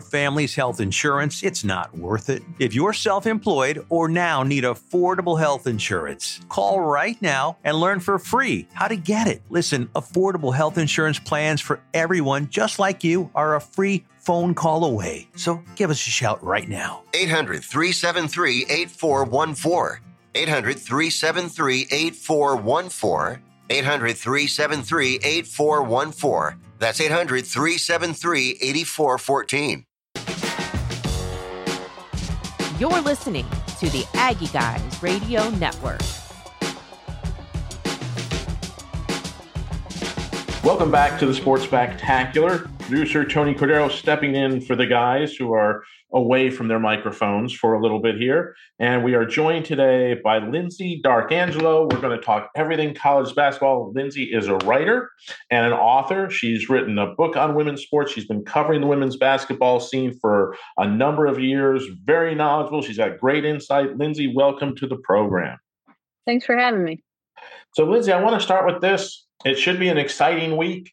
[0.00, 2.42] family's health insurance, it's not worth it.
[2.58, 8.00] If you're self employed or now need affordable health insurance, call right now and learn
[8.00, 9.42] for free how to get it.
[9.50, 14.84] Listen, affordable health insurance plans for everyone just like you are a free phone call
[14.84, 15.28] away.
[15.36, 17.02] So give us a shout right now.
[17.14, 20.00] 800 373 8414.
[20.34, 23.42] 800 373 8414.
[23.70, 26.63] 800 373 8414.
[26.84, 29.86] That's 800 373 8414.
[32.78, 33.46] You're listening
[33.78, 36.02] to the Aggie Guys Radio Network.
[40.62, 42.68] Welcome back to the Sports Spectacular.
[42.80, 47.74] Producer Tony Cordero stepping in for the guys who are away from their microphones for
[47.74, 48.54] a little bit here.
[48.78, 51.88] And we are joined today by Lyndsey D'Arcangelo.
[51.90, 53.92] We're going to talk everything college basketball.
[53.92, 55.10] Lyndsey is a writer
[55.50, 56.30] and an author.
[56.30, 58.12] She's written a book on women's sports.
[58.12, 61.84] She's been covering the women's basketball scene for a number of years.
[62.04, 62.82] Very knowledgeable.
[62.82, 63.98] She's got great insight.
[63.98, 65.58] Lyndsey, welcome to the program.
[66.26, 67.02] Thanks for having me.
[67.74, 69.26] So, Lyndsey, I want to start with this.
[69.44, 70.92] It should be an exciting week.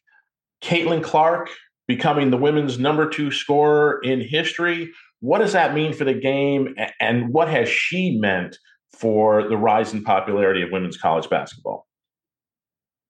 [0.62, 1.48] Caitlin Clark
[1.88, 4.92] becoming the women's number two scorer in history.
[5.20, 8.58] What does that mean for the game, and what has she meant
[8.92, 11.86] for the rise in popularity of women's college basketball?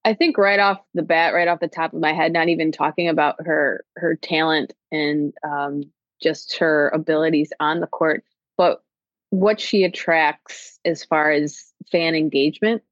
[0.04, 2.72] I think right off the bat, right off the top of my head, not even
[2.72, 5.84] talking about her her talent and um,
[6.20, 8.24] just her abilities on the court,
[8.56, 8.82] but
[9.30, 12.82] what she attracts as far as fan engagement,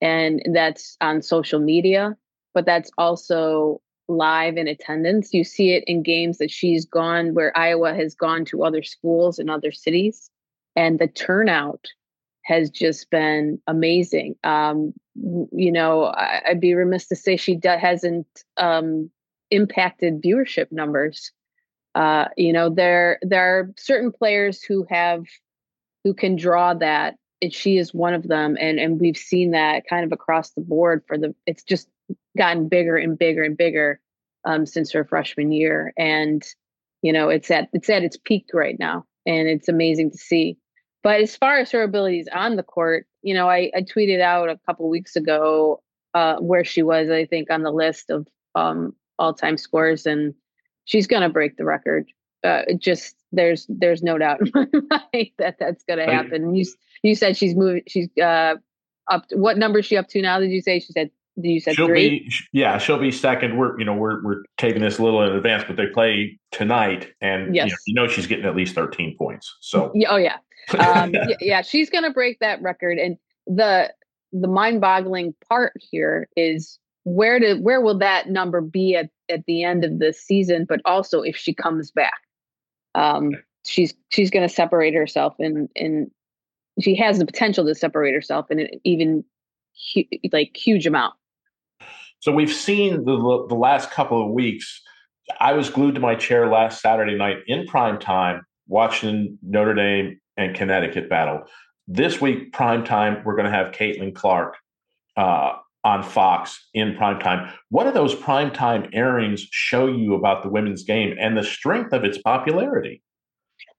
[0.00, 2.16] and that's on social media,
[2.54, 5.32] but that's also live in attendance.
[5.32, 9.38] You see it in games that she's gone where Iowa has gone to other schools
[9.38, 10.30] in other cities,
[10.76, 11.86] and the turnout
[12.42, 14.34] has just been amazing.
[14.44, 19.10] Um, you know, I, would be remiss to say she do, hasn't um,
[19.50, 21.32] impacted viewership numbers.
[21.94, 25.24] Uh, you know, there there are certain players who have
[26.04, 28.56] who can draw that, and she is one of them.
[28.60, 31.34] And and we've seen that kind of across the board for the.
[31.46, 31.88] It's just
[32.36, 34.00] gotten bigger and bigger and bigger
[34.44, 36.44] um, since her freshman year, and
[37.02, 40.58] you know it's at it's at its peak right now, and it's amazing to see.
[41.02, 44.50] But as far as her abilities on the court, you know, I, I tweeted out
[44.50, 45.82] a couple weeks ago
[46.14, 50.34] uh, where she was, I think, on the list of um, all-time scores, and
[50.84, 52.06] she's going to break the record.
[52.42, 56.54] Uh, just there's there's no doubt in my mind that that's going to happen.
[56.54, 56.64] You
[57.02, 57.82] you said she's moving.
[57.86, 58.54] She's uh,
[59.10, 59.28] up.
[59.28, 60.40] To, what number is she up to now?
[60.40, 61.10] Did you say she said
[61.48, 62.20] you said she'll three?
[62.20, 63.56] be yeah she'll be second.
[63.56, 67.12] We're you know we're we're taking this a little in advance but they play tonight
[67.20, 67.66] and yes.
[67.66, 69.92] you, know, you know she's getting at least 13 points so.
[70.08, 70.38] Oh yeah.
[70.78, 73.92] Um, yeah, she's gonna break that record and the
[74.32, 79.64] the mind-boggling part here is where to where will that number be at at the
[79.64, 82.20] end of the season but also if she comes back?
[82.94, 83.32] Um
[83.64, 86.10] she's she's going to separate herself and and
[86.80, 89.24] she has the potential to separate herself in an even
[89.94, 91.14] hu- like huge amount
[92.20, 94.80] So we've seen the the last couple of weeks.
[95.40, 100.20] I was glued to my chair last Saturday night in prime time watching Notre Dame
[100.36, 101.42] and Connecticut battle.
[101.86, 104.56] This week, prime time, we're going to have Caitlin Clark
[105.16, 107.52] uh, on Fox in prime time.
[107.70, 111.92] What do those prime time airings show you about the women's game and the strength
[111.92, 113.02] of its popularity?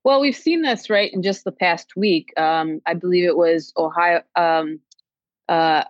[0.04, 2.34] Well, we've seen this right in just the past week.
[2.38, 4.80] Um, I believe it was Ohio, um,
[5.48, 5.84] uh,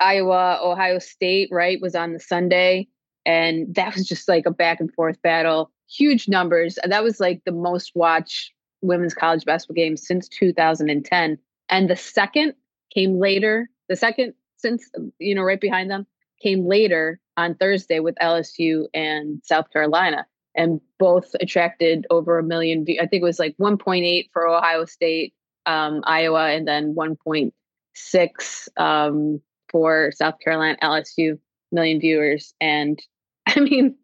[0.00, 2.88] Iowa, Ohio State, right, was on the Sunday.
[3.24, 6.78] And that was just like a back and forth battle, huge numbers.
[6.84, 11.38] That was like the most watched women's college basketball game since 2010.
[11.68, 12.54] And the second
[12.94, 13.68] came later.
[13.88, 16.06] The second, since, you know, right behind them,
[16.40, 20.26] came later on Thursday with LSU and South Carolina.
[20.54, 22.86] And both attracted over a million.
[22.88, 25.34] I think it was like 1.8 for Ohio State,
[25.66, 29.42] um, Iowa, and then 1.6 um,
[29.76, 31.38] for South Carolina, LSU,
[31.70, 32.54] million viewers.
[32.62, 32.98] And
[33.46, 33.96] I mean,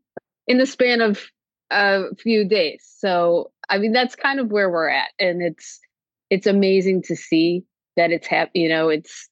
[0.47, 1.23] in the span of
[1.71, 2.87] a few days.
[2.99, 5.09] So, I mean, that's kind of where we're at.
[5.19, 5.81] And it's,
[6.29, 7.65] it's amazing to see
[7.97, 9.29] that it's hap- you know it's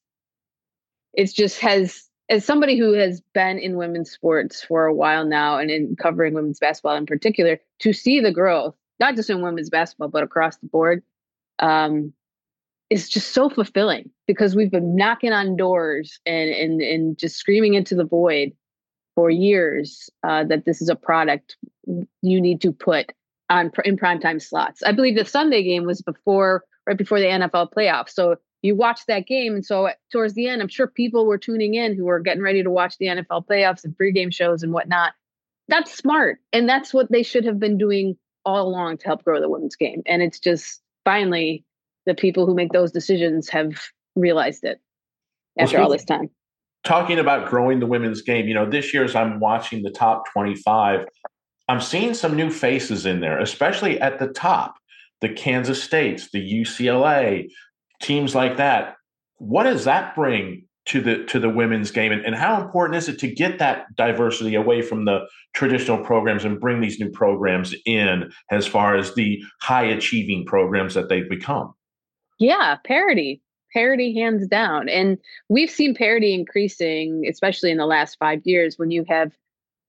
[1.12, 5.59] it's just has as somebody who has been in women's sports for a while now
[5.59, 9.70] and in covering women's basketball in particular to see the growth not just in women's
[9.70, 11.03] basketball but across the board
[11.59, 12.12] um
[12.90, 17.74] is just so fulfilling because we've been knocking on doors and and and just screaming
[17.74, 18.53] into the void
[19.14, 21.57] for years uh, that this is a product
[22.22, 23.12] you need to put
[23.48, 24.83] on in primetime slots.
[24.83, 28.11] I believe the Sunday game was before right before the NFL playoffs.
[28.11, 29.55] So you watch that game.
[29.55, 32.62] And so towards the end, I'm sure people were tuning in who were getting ready
[32.62, 35.12] to watch the NFL playoffs and pregame shows and whatnot.
[35.68, 36.38] That's smart.
[36.53, 39.76] And that's what they should have been doing all along to help grow the women's
[39.76, 40.03] game.
[40.07, 41.64] And it's just finally
[42.06, 43.72] the people who make those decisions have
[44.16, 44.80] realized it
[45.58, 46.30] after well, all this time.
[46.84, 50.24] Talking about growing the women's game, you know, this year as I'm watching the top
[50.32, 51.06] 25,
[51.68, 54.74] I'm seeing some new faces in there, especially at the top
[55.20, 57.48] the Kansas States, the UCLA,
[58.00, 58.94] teams like that.
[59.38, 63.08] What does that bring to the to the women's game, and, and how important is
[63.08, 65.20] it to get that diversity away from the
[65.54, 70.94] traditional programs and bring these new programs in as far as the high achieving programs
[70.94, 71.74] that they've become?
[72.40, 78.40] Yeah, parity, parity, hands down, and we've seen parity increasing, especially in the last five
[78.44, 79.33] years when you have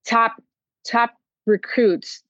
[0.06, 0.40] top
[0.86, 1.14] top
[1.46, 2.22] recruits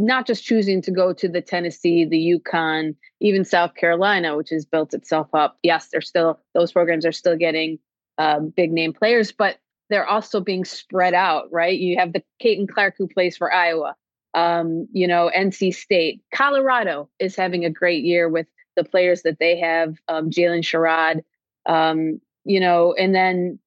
[0.00, 4.64] not just choosing to go to the Tennessee, the UConn, even South Carolina, which has
[4.64, 5.58] built itself up.
[5.62, 7.78] Yes, they're still those programs are still getting
[8.18, 9.58] um, big name players, but
[9.90, 11.52] they're also being spread out.
[11.52, 11.78] Right?
[11.78, 13.94] You have the Caitlin Clark who plays for Iowa.
[14.32, 19.38] Um, you know, NC State, Colorado is having a great year with the players that
[19.38, 19.96] they have.
[20.08, 21.22] Um, Jaylyn Sherrod,
[21.66, 23.58] um, you know, and then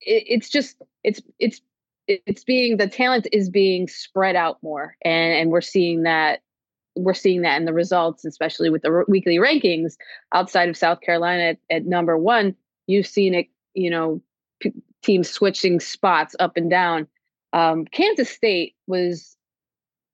[0.00, 1.60] it, it's just it's it's
[2.06, 6.40] it's being the talent is being spread out more and and we're seeing that
[6.96, 9.94] we're seeing that in the results especially with the r- weekly rankings
[10.32, 12.54] outside of south carolina at, at number one
[12.86, 14.20] you've seen it you know
[14.60, 17.06] p- teams switching spots up and down
[17.52, 19.36] um, kansas state was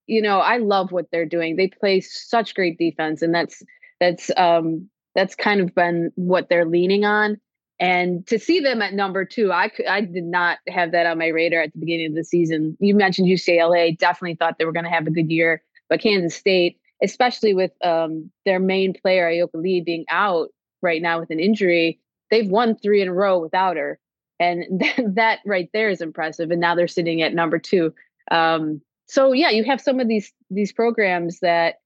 [0.07, 3.62] you know i love what they're doing they play such great defense and that's
[4.01, 7.39] that's um that's kind of been what they're leaning on
[7.81, 11.29] and to see them at number two, I I did not have that on my
[11.29, 12.77] radar at the beginning of the season.
[12.79, 16.37] You mentioned UCLA, definitely thought they were going to have a good year, but Kansas
[16.37, 20.51] State, especially with um, their main player Ayoka Lee being out
[20.83, 21.99] right now with an injury,
[22.31, 23.99] they've won three in a row without her,
[24.39, 26.51] and that, that right there is impressive.
[26.51, 27.95] And now they're sitting at number two.
[28.31, 31.77] Um, so yeah, you have some of these these programs that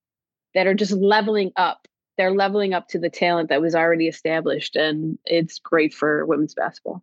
[0.56, 4.76] that are just leveling up they're leveling up to the talent that was already established
[4.76, 7.02] and it's great for women's basketball.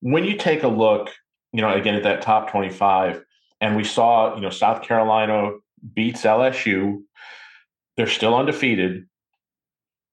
[0.00, 1.10] When you take a look
[1.52, 3.24] you know again at that top 25
[3.60, 5.52] and we saw you know south carolina
[5.94, 7.00] beats lsu
[7.96, 9.06] they're still undefeated.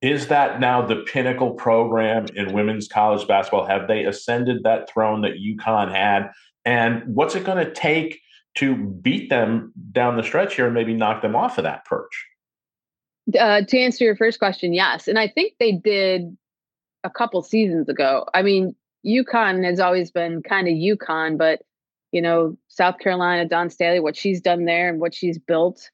[0.02, 3.68] Is that now the pinnacle program in women's college basketball?
[3.68, 6.32] Have they ascended that throne that UConn had?
[6.66, 8.20] And what's it going to take
[8.56, 12.26] to beat them down the stretch here and maybe knock them off of that perch
[13.40, 15.08] uh, to answer your first question, yes.
[15.08, 16.36] And I think they did
[17.04, 18.26] a couple seasons ago.
[18.34, 21.62] I mean, UConn has always been kind of UConn, but
[22.12, 25.90] you know, South Carolina, Dawn Staley, what she's done there and what she's built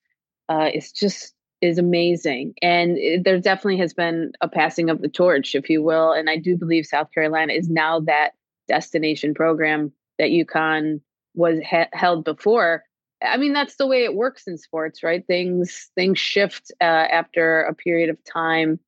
[0.49, 2.53] uh, is just is amazing.
[2.61, 6.11] And it, there definitely has been a passing of the torch, if you will.
[6.11, 8.31] And I do believe South Carolina is now that
[8.67, 11.01] destination program that UConn
[11.33, 11.59] was
[11.93, 12.83] held before.
[13.21, 15.25] I mean, that's the way it works in sports, right?
[15.25, 18.79] Things things shift uh, after a period of time,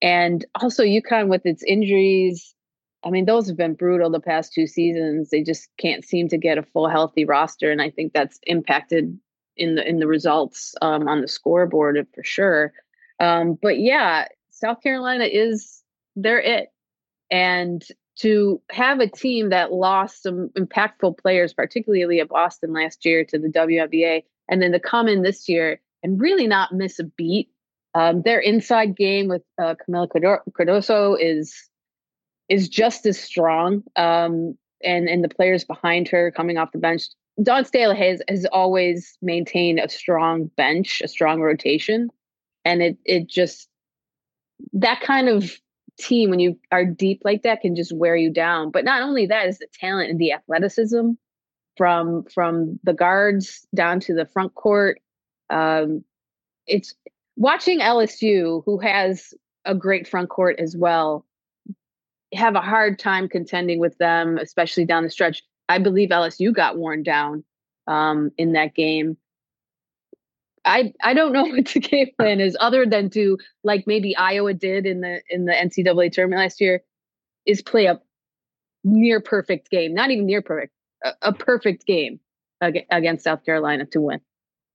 [0.00, 2.54] and also UConn with its injuries,
[3.04, 5.30] I mean, those have been brutal the past two seasons.
[5.30, 9.18] They just can't seem to get a full healthy roster, and I think that's impacted
[9.56, 12.72] in the in the results um, on the scoreboard for sure.
[13.20, 15.82] Um, but yeah, South Carolina is
[16.14, 16.68] they're it,
[17.30, 17.82] and
[18.22, 23.38] to have a team that lost some impactful players, particularly at Boston last year to
[23.38, 27.50] the WNBA, and then to come in this year and really not miss a beat.
[27.94, 31.68] Um, their inside game with uh, Kamilla Cardoso is
[32.48, 33.82] is just as strong.
[33.96, 37.04] Um, and and the players behind her coming off the bench.
[37.42, 42.10] Dawn Staley has, has always maintained a strong bench, a strong rotation.
[42.64, 43.68] And it it just
[44.74, 45.58] that kind of
[45.98, 48.70] team when you are deep like that can just wear you down.
[48.70, 51.10] But not only that is the talent and the athleticism
[51.76, 55.00] from from the guards down to the front court.
[55.50, 56.04] Um,
[56.66, 56.94] it's
[57.36, 59.34] watching LSU, who has
[59.64, 61.24] a great front court as well,
[62.34, 65.42] have a hard time contending with them, especially down the stretch.
[65.68, 67.44] I believe LSU got worn down
[67.86, 69.16] um, in that game.
[70.64, 74.54] I I don't know what the game plan is, other than to like maybe Iowa
[74.54, 76.82] did in the in the NCAA tournament last year,
[77.46, 78.00] is play a
[78.84, 80.72] near perfect game, not even near perfect,
[81.04, 82.20] a, a perfect game
[82.90, 84.20] against South Carolina to win.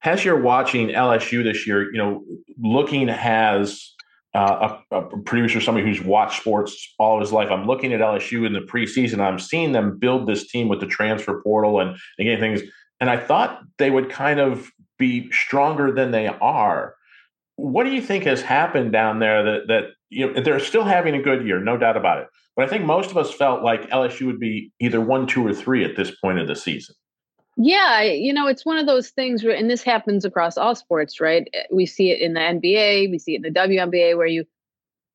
[0.03, 2.23] As you're watching LSU this year, you know,
[2.59, 3.93] looking has
[4.35, 7.49] uh, a, a, producer, somebody who's watched sports all his life.
[7.49, 9.19] I'm looking at LSU in the preseason.
[9.19, 12.61] I'm seeing them build this team with the transfer portal and, and getting things.
[12.99, 16.95] And I thought they would kind of be stronger than they are.
[17.55, 21.15] What do you think has happened down there that that you know they're still having
[21.15, 22.27] a good year, no doubt about it.
[22.55, 25.53] But I think most of us felt like LSU would be either one, two, or
[25.53, 26.95] three at this point of the season.
[27.55, 31.19] Yeah, you know, it's one of those things where, and this happens across all sports,
[31.19, 31.47] right?
[31.71, 34.45] We see it in the NBA, we see it in the WNBA, where you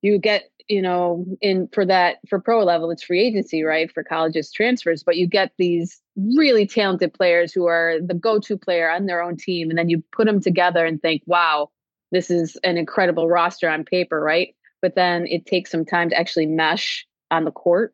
[0.02, 3.92] you get, you know, in for that for pro level, it's free agency, right?
[3.92, 8.90] For colleges transfers, but you get these really talented players who are the go-to player
[8.90, 11.68] on their own team, and then you put them together and think, wow,
[12.10, 14.56] this is an incredible roster on paper, right?
[14.80, 17.92] But then it takes some time to actually mesh on the court,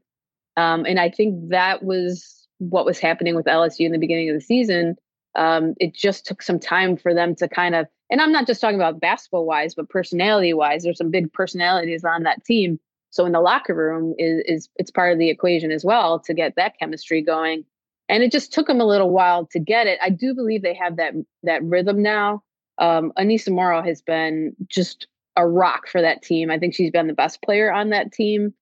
[0.56, 4.36] um, and I think that was what was happening with LSU in the beginning of
[4.36, 4.96] the season,
[5.34, 8.60] um, it just took some time for them to kind of, and I'm not just
[8.60, 10.82] talking about basketball wise, but personality wise.
[10.82, 12.80] There's some big personalities on that team.
[13.10, 16.34] So in the locker room is is it's part of the equation as well to
[16.34, 17.64] get that chemistry going.
[18.08, 19.98] And it just took them a little while to get it.
[20.02, 22.42] I do believe they have that that rhythm now.
[22.78, 25.06] Um, Aneesah Morrow has been just
[25.36, 26.50] a rock for that team.
[26.50, 28.54] I think she's been the best player on that team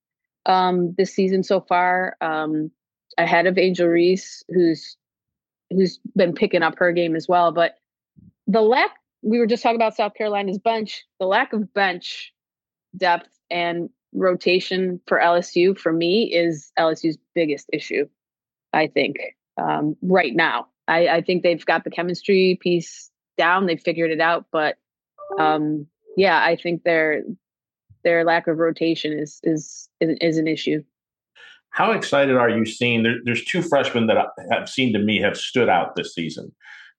[0.46, 2.16] um, this season so far.
[2.20, 2.70] Um,
[3.18, 4.96] ahead of Angel Reese, who's
[5.70, 7.52] who's been picking up her game as well.
[7.52, 7.76] But
[8.46, 8.90] the lack
[9.22, 12.32] we were just talking about South Carolina's bench, the lack of bench
[12.96, 18.08] depth and rotation for LSU for me is LSU's biggest issue.
[18.72, 19.16] I think
[19.56, 23.66] um, right now, I, I, think they've got the chemistry piece down.
[23.66, 24.76] They've figured it out, but
[25.38, 25.86] um,
[26.16, 27.22] yeah, I think their
[28.04, 30.84] their lack of rotation is is is, is an issue.
[31.76, 33.02] How excited are you seeing?
[33.02, 34.16] There, there's two freshmen that
[34.50, 36.50] have seen to me have stood out this season.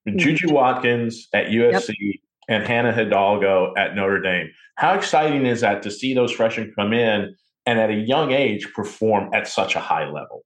[0.07, 0.19] Mm-hmm.
[0.19, 2.15] Juju Watkins at USC yep.
[2.47, 4.51] and Hannah Hidalgo at Notre Dame.
[4.75, 8.71] How exciting is that to see those freshmen come in and at a young age
[8.75, 10.45] perform at such a high level?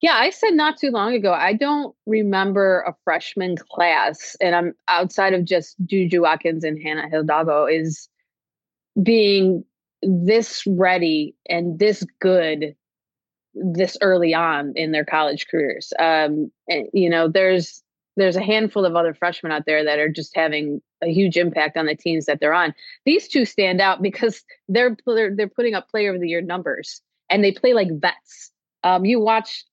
[0.00, 4.72] Yeah, I said not too long ago, I don't remember a freshman class, and I'm
[4.86, 8.08] outside of just Juju Watkins and Hannah Hidalgo, is
[9.02, 9.64] being
[10.00, 12.76] this ready and this good
[13.54, 15.92] this early on in their college careers.
[15.98, 17.82] Um, and, you know, there's
[18.16, 21.76] there's a handful of other freshmen out there that are just having a huge impact
[21.76, 22.74] on the teams that they're on.
[23.06, 27.00] These two stand out because they're they're, they're putting up player of the year numbers
[27.30, 28.52] and they play like vets.
[28.84, 29.64] Um, you watch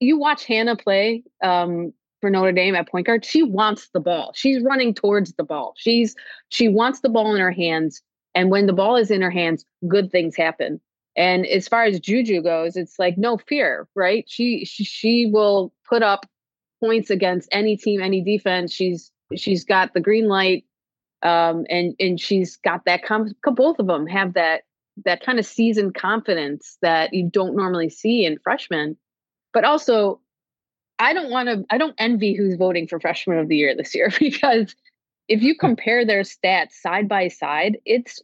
[0.00, 3.24] you watch Hannah play um, for Notre Dame at point guard.
[3.24, 4.32] She wants the ball.
[4.34, 5.74] She's running towards the ball.
[5.76, 6.14] She's
[6.48, 8.02] she wants the ball in her hands.
[8.34, 10.80] And when the ball is in her hands, good things happen.
[11.20, 14.24] And as far as Juju goes, it's like no fear, right?
[14.26, 16.24] She she, will put up
[16.82, 18.72] points against any team, any defense.
[18.72, 20.64] She's she's got the green light,
[21.20, 23.04] um, and and she's got that.
[23.04, 24.62] Com- both of them have that
[25.04, 28.96] that kind of seasoned confidence that you don't normally see in freshmen.
[29.52, 30.22] But also,
[30.98, 31.66] I don't want to.
[31.68, 34.74] I don't envy who's voting for freshman of the year this year because
[35.28, 38.22] if you compare their stats side by side, it's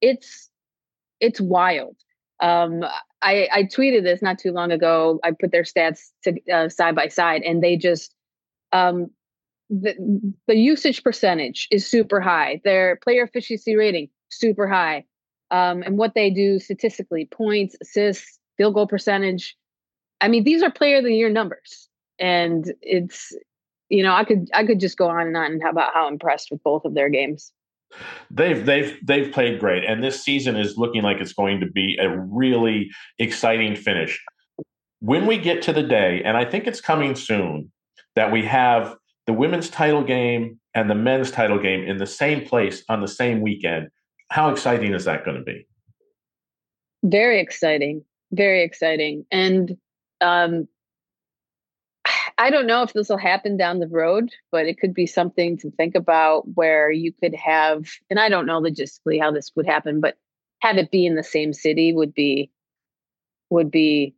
[0.00, 0.48] it's
[1.18, 1.96] it's wild.
[2.40, 2.84] Um,
[3.20, 5.18] I, I tweeted this not too long ago.
[5.24, 8.14] I put their stats to uh, side by side, and they just
[8.72, 9.10] um,
[9.70, 9.94] the
[10.46, 12.60] the usage percentage is super high.
[12.64, 15.04] Their player efficiency rating super high,
[15.50, 19.56] um, and what they do statistically, points, assists, field goal percentage.
[20.20, 23.34] I mean, these are player of the year numbers, and it's
[23.88, 26.62] you know I could I could just go on and on about how impressed with
[26.62, 27.52] both of their games.
[28.30, 31.96] They've they've they've played great, and this season is looking like it's going to be
[32.00, 34.22] a really exciting finish.
[35.00, 37.72] When we get to the day, and I think it's coming soon,
[38.16, 42.46] that we have the women's title game and the men's title game in the same
[42.46, 43.88] place on the same weekend.
[44.30, 45.66] How exciting is that going to be?
[47.04, 49.76] Very exciting, very exciting, and
[50.20, 50.68] um,
[52.38, 55.58] I don't know if this will happen down the road, but it could be something
[55.58, 59.66] to think about where you could have, and I don't know logistically how this would
[59.66, 60.16] happen, but
[60.60, 62.50] have it be in the same city would be
[63.50, 64.14] would be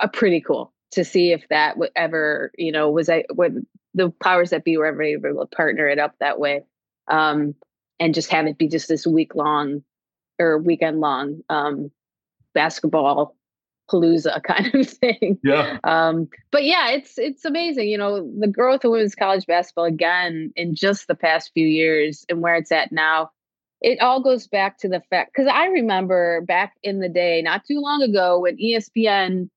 [0.00, 4.10] a pretty cool to see if that would ever, you know, was I would the
[4.22, 6.62] powers that be were ever able to partner it up that way,
[7.08, 7.54] um,
[8.00, 9.82] and just have it be just this week long
[10.38, 11.90] or weekend long um,
[12.54, 13.34] basketball
[13.92, 15.38] palooza kind of thing.
[15.42, 15.78] Yeah.
[15.84, 17.88] Um, but yeah, it's it's amazing.
[17.88, 22.24] You know, the growth of women's college basketball again in just the past few years
[22.28, 23.30] and where it's at now.
[23.80, 27.64] It all goes back to the fact because I remember back in the day, not
[27.64, 29.48] too long ago, when ESPN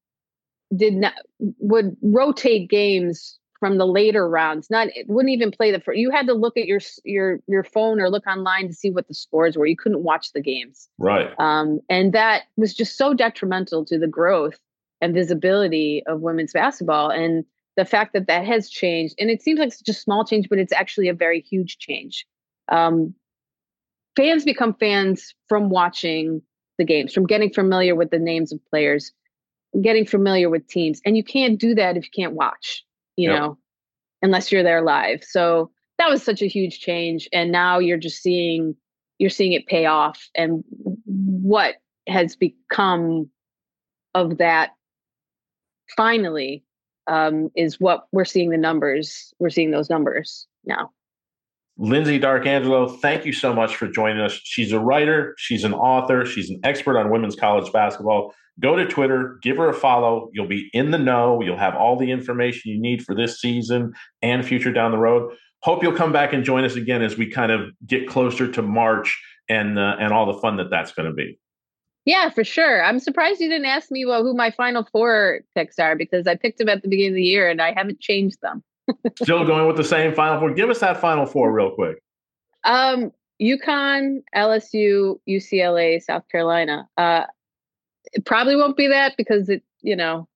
[0.75, 1.13] did not
[1.59, 4.69] would rotate games from the later rounds.
[4.69, 5.97] Not it wouldn't even play the first.
[5.97, 9.07] You had to look at your your your phone or look online to see what
[9.07, 9.65] the scores were.
[9.65, 10.87] You couldn't watch the games.
[10.99, 11.31] Right.
[11.39, 14.59] Um, and that was just so detrimental to the growth
[15.01, 17.09] and visibility of women's basketball.
[17.09, 17.43] And
[17.75, 20.59] the fact that that has changed, and it seems like such a small change, but
[20.59, 22.27] it's actually a very huge change.
[22.71, 23.15] Um,
[24.15, 26.43] fans become fans from watching
[26.77, 29.11] the games, from getting familiar with the names of players,
[29.81, 32.85] getting familiar with teams, and you can't do that if you can't watch
[33.17, 33.39] you yep.
[33.39, 33.57] know,
[34.21, 35.23] unless you're there live.
[35.23, 37.27] So that was such a huge change.
[37.31, 38.75] And now you're just seeing
[39.17, 40.63] you're seeing it pay off and
[41.05, 41.75] what
[42.07, 43.29] has become
[44.13, 44.71] of that
[45.95, 46.63] finally
[47.07, 50.91] um, is what we're seeing the numbers we're seeing those numbers now
[51.79, 56.25] Lyndsey D'Arcangelo thank you so much for joining us she's a writer she's an author
[56.25, 60.29] she's an expert on women's college basketball go to Twitter, give her a follow.
[60.33, 61.41] You'll be in the know.
[61.41, 65.33] You'll have all the information you need for this season and future down the road.
[65.61, 68.61] Hope you'll come back and join us again as we kind of get closer to
[68.61, 69.19] March
[69.49, 71.39] and uh, and all the fun that that's going to be.
[72.05, 72.83] Yeah, for sure.
[72.83, 76.35] I'm surprised you didn't ask me well who my final four picks are because I
[76.35, 78.63] picked them at the beginning of the year and I haven't changed them.
[79.21, 80.53] Still going with the same final four.
[80.53, 82.01] Give us that final four real quick.
[82.63, 83.11] Um,
[83.41, 86.87] UConn, LSU, UCLA, South Carolina.
[86.97, 87.25] Uh,
[88.13, 90.27] it probably won't be that because it, you know,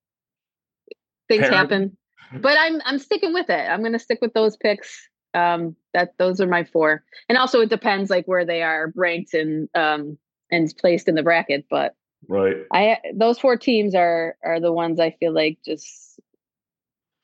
[1.28, 1.56] things Parent.
[1.56, 1.96] happen.
[2.40, 3.68] But I'm I'm sticking with it.
[3.68, 5.08] I'm going to stick with those picks.
[5.32, 9.34] Um, that those are my four, and also it depends like where they are ranked
[9.34, 10.18] and um
[10.50, 11.66] and placed in the bracket.
[11.70, 11.94] But
[12.28, 16.20] right, I those four teams are are the ones I feel like just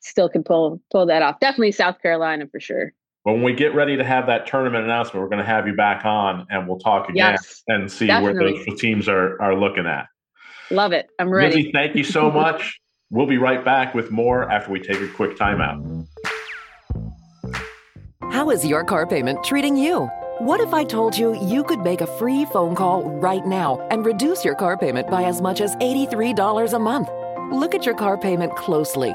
[0.07, 1.41] still can pull pull that off.
[1.41, 2.93] Definitely South Carolina for sure.
[3.25, 6.05] When we get ready to have that tournament announcement, we're going to have you back
[6.05, 8.53] on, and we'll talk again yes, and see definitely.
[8.53, 10.07] where those teams are are looking at.
[10.71, 11.09] Love it.
[11.19, 11.57] I'm ready.
[11.57, 12.79] Lizzie, thank you so much.
[13.11, 16.07] we'll be right back with more after we take a quick timeout.
[18.31, 20.11] How is your car payment treating you?
[20.39, 24.05] What if I told you you could make a free phone call right now and
[24.05, 27.09] reduce your car payment by as much as $83 a month?
[27.51, 29.15] Look at your car payment closely.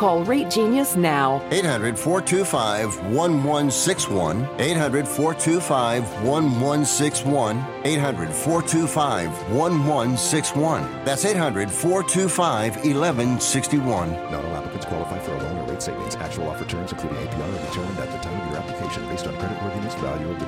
[0.00, 1.46] Call Rate Genius now.
[1.50, 4.48] 800 425 1161.
[4.58, 7.66] 800 425 1161.
[7.84, 11.04] 800 425 1161.
[11.04, 14.12] That's 800 425 1161.
[14.32, 16.16] Not all applicants qualify for a loan or rate savings.
[16.16, 19.34] Actual offer terms, including APR, are determined at the time of your application based on
[19.34, 20.46] creditworthiness, value of the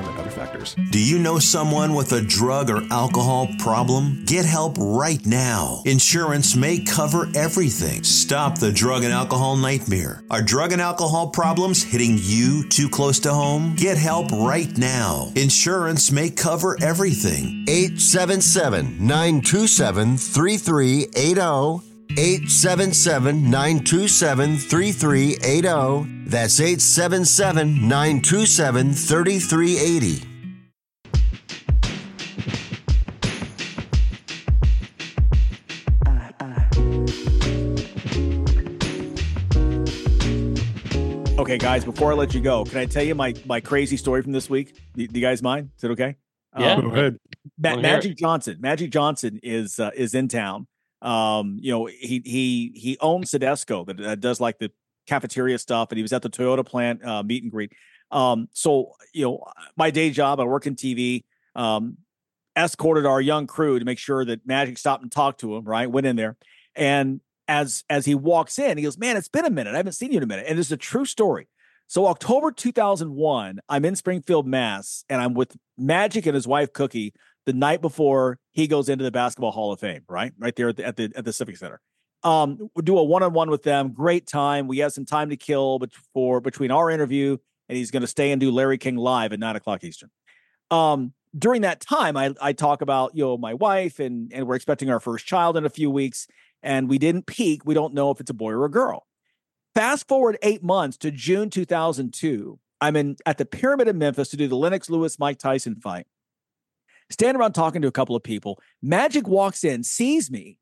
[0.00, 0.74] other factors.
[0.90, 4.24] Do you know someone with a drug or alcohol problem?
[4.24, 5.82] Get help right now.
[5.84, 8.02] Insurance may cover everything.
[8.02, 10.22] Stop the drug and alcohol nightmare.
[10.30, 13.74] Are drug and alcohol problems hitting you too close to home?
[13.76, 15.30] Get help right now.
[15.36, 17.64] Insurance may cover everything.
[17.68, 21.91] 877 927 3380.
[22.18, 26.24] 877 927 3380.
[26.26, 30.28] That's 877 927 3380.
[41.38, 44.22] Okay, guys, before I let you go, can I tell you my, my crazy story
[44.22, 44.76] from this week?
[44.94, 45.70] Do, you guys mind?
[45.76, 46.16] Is it okay?
[46.58, 47.18] Yeah, um, go ahead.
[47.58, 48.58] Ma- Magic Johnson.
[48.60, 50.66] Magic Johnson is uh, is in town
[51.02, 54.70] um, you know, he he he owns Sodexo that uh, does like the
[55.06, 57.72] cafeteria stuff, and he was at the Toyota plant uh, meet and greet.
[58.10, 59.44] Um, so you know,
[59.76, 61.24] my day job, I work in TV.
[61.54, 61.98] Um,
[62.56, 65.64] escorted our young crew to make sure that Magic stopped and talked to him.
[65.64, 66.36] Right, went in there,
[66.76, 69.74] and as as he walks in, he goes, "Man, it's been a minute.
[69.74, 71.48] I haven't seen you in a minute." And it's a true story.
[71.88, 77.12] So October 2001, I'm in Springfield, Mass, and I'm with Magic and his wife Cookie
[77.46, 80.32] the night before he goes into the Basketball Hall of Fame, right?
[80.38, 81.80] Right there at the at the, at the Civic Center.
[82.22, 83.92] Um, we do a one-on-one with them.
[83.92, 84.68] Great time.
[84.68, 87.36] We have some time to kill before between our interview
[87.68, 90.10] and he's going to stay and do Larry King live at nine o'clock Eastern.
[90.70, 94.56] Um, during that time, I I talk about you know my wife and and we're
[94.56, 96.26] expecting our first child in a few weeks,
[96.62, 97.64] and we didn't peak.
[97.64, 99.06] We don't know if it's a boy or a girl.
[99.74, 102.58] Fast forward eight months to June 2002.
[102.82, 106.06] I'm in at the Pyramid in Memphis to do the Lennox Lewis Mike Tyson fight.
[107.12, 108.58] Standing around talking to a couple of people.
[108.80, 110.58] Magic walks in, sees me,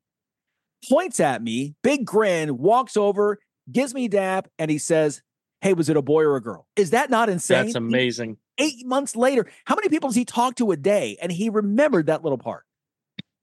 [0.89, 3.39] points at me, big grin, walks over,
[3.71, 5.21] gives me dap, and he says,
[5.61, 6.67] Hey, was it a boy or a girl?
[6.75, 7.65] Is that not insane?
[7.65, 8.37] That's amazing.
[8.57, 11.17] Eight months later, how many people does he talk to a day?
[11.21, 12.65] And he remembered that little part.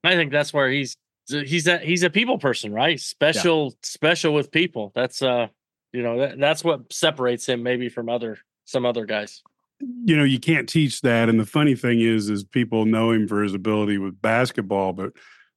[0.05, 0.97] I think that's where he's
[1.29, 3.01] he's a he's a people person, right?
[3.01, 4.93] Special special with people.
[4.95, 5.49] That's uh
[5.93, 9.43] you know that, that's what separates him maybe from other some other guys.
[9.81, 13.29] You know you can't teach that and the funny thing is is people know him
[13.29, 15.13] for his ability with basketball but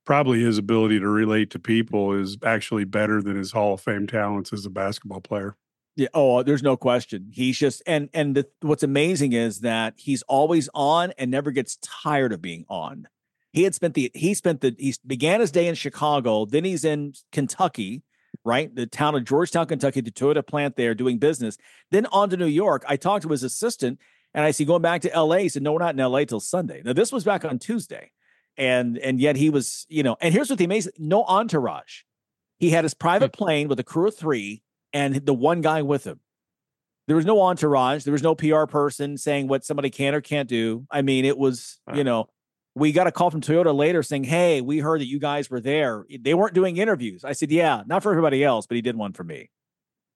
[0.06, 4.08] probably his ability to relate to people is actually better than his hall of fame
[4.08, 5.56] talents as a basketball player
[5.96, 6.08] Yeah.
[6.14, 7.30] Oh, uh, there's no question.
[7.34, 11.78] He's just and and the, what's amazing is that he's always on and never gets
[11.78, 13.08] tired of being on.
[13.52, 16.86] He had spent the he spent the he began his day in Chicago, then he's
[16.86, 18.04] in Kentucky,
[18.44, 18.74] right?
[18.74, 21.58] The town of Georgetown, Kentucky, the Toyota plant there doing business.
[21.92, 22.84] Then on to New York.
[22.88, 24.00] I talked to his assistant
[24.34, 25.38] and I see going back to LA.
[25.38, 26.82] He said, No, we're not in LA till Sunday.
[26.84, 28.12] Now this was back on Tuesday.
[28.58, 32.02] And and yet he was, you know, and here's what the amazing no entourage.
[32.58, 33.00] He had his hmm.
[33.00, 34.64] private plane with a crew of three
[34.94, 36.20] and the one guy with him.
[37.08, 38.04] There was no entourage.
[38.04, 40.86] There was no PR person saying what somebody can or can't do.
[40.90, 42.30] I mean, it was, you know,
[42.76, 45.60] we got a call from Toyota later saying, Hey, we heard that you guys were
[45.60, 46.06] there.
[46.20, 47.24] They weren't doing interviews.
[47.24, 49.50] I said, Yeah, not for everybody else, but he did one for me.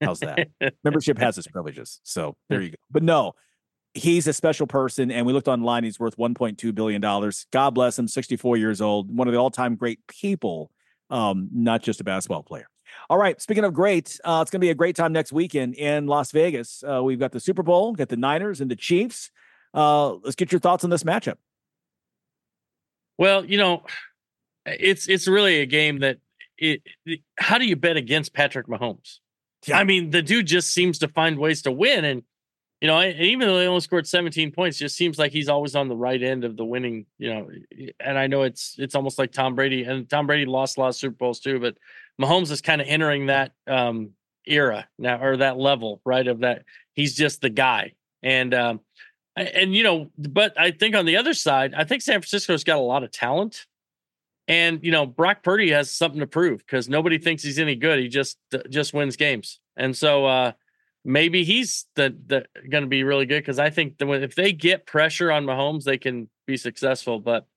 [0.02, 0.48] How's that?
[0.84, 2.00] Membership has its privileges.
[2.04, 2.76] So there you go.
[2.92, 3.34] But no,
[3.94, 5.12] he's a special person.
[5.12, 5.84] And we looked online.
[5.84, 7.02] He's worth $1.2 billion.
[7.52, 10.72] God bless him, 64 years old, one of the all time great people,
[11.10, 12.68] um, not just a basketball player.
[13.10, 13.42] All right.
[13.42, 16.32] Speaking of great, uh, it's going to be a great time next weekend in Las
[16.32, 16.84] Vegas.
[16.84, 19.32] Uh, we've got the Super Bowl, got the Niners and the Chiefs.
[19.74, 21.36] Uh, let's get your thoughts on this matchup.
[23.18, 23.84] Well, you know,
[24.66, 26.18] it's it's really a game that
[26.58, 29.20] it, it- how do you bet against Patrick Mahomes?
[29.68, 29.80] Yeah.
[29.80, 32.24] I mean, the dude just seems to find ways to win and
[32.82, 35.76] you know, and even though they only scored 17 points, just seems like he's always
[35.76, 37.50] on the right end of the winning, you know.
[38.00, 40.90] And I know it's it's almost like Tom Brady, and Tom Brady lost a lot
[40.90, 41.78] of Super Bowls too, but
[42.22, 44.12] Mahomes is kind of entering that um
[44.46, 46.28] era now or that level, right?
[46.28, 46.64] Of that
[46.94, 47.94] he's just the guy.
[48.22, 48.82] And um
[49.36, 52.78] and you know, but I think on the other side, I think San Francisco's got
[52.78, 53.66] a lot of talent.
[54.48, 58.00] And you know, Brock Purdy has something to prove because nobody thinks he's any good.
[58.00, 58.38] He just
[58.70, 60.52] just wins games, and so uh,
[61.04, 64.54] maybe he's the the going to be really good because I think when, if they
[64.54, 67.20] get pressure on Mahomes, they can be successful.
[67.20, 67.48] But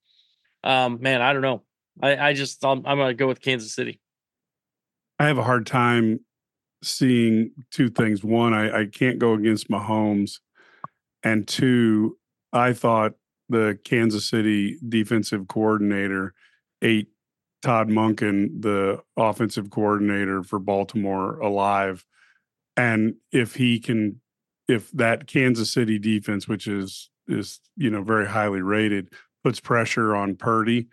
[0.65, 1.63] um, man, I don't know.
[2.03, 4.01] I, I just I'm, I'm going to go with Kansas City.
[5.19, 6.21] i have a hard time
[6.83, 10.39] seeing two things one i, I can't go against mahomes
[11.23, 12.17] and two
[12.53, 13.13] i thought
[13.49, 16.35] the kansas city defensive coordinator
[16.83, 17.09] ate
[17.63, 22.05] Todd Monken the offensive coordinator for baltimore alive.
[22.77, 24.21] And if he can
[24.69, 29.11] if that kansas city defense which is is you know very highly rated
[29.43, 30.89] puts pressure on purdy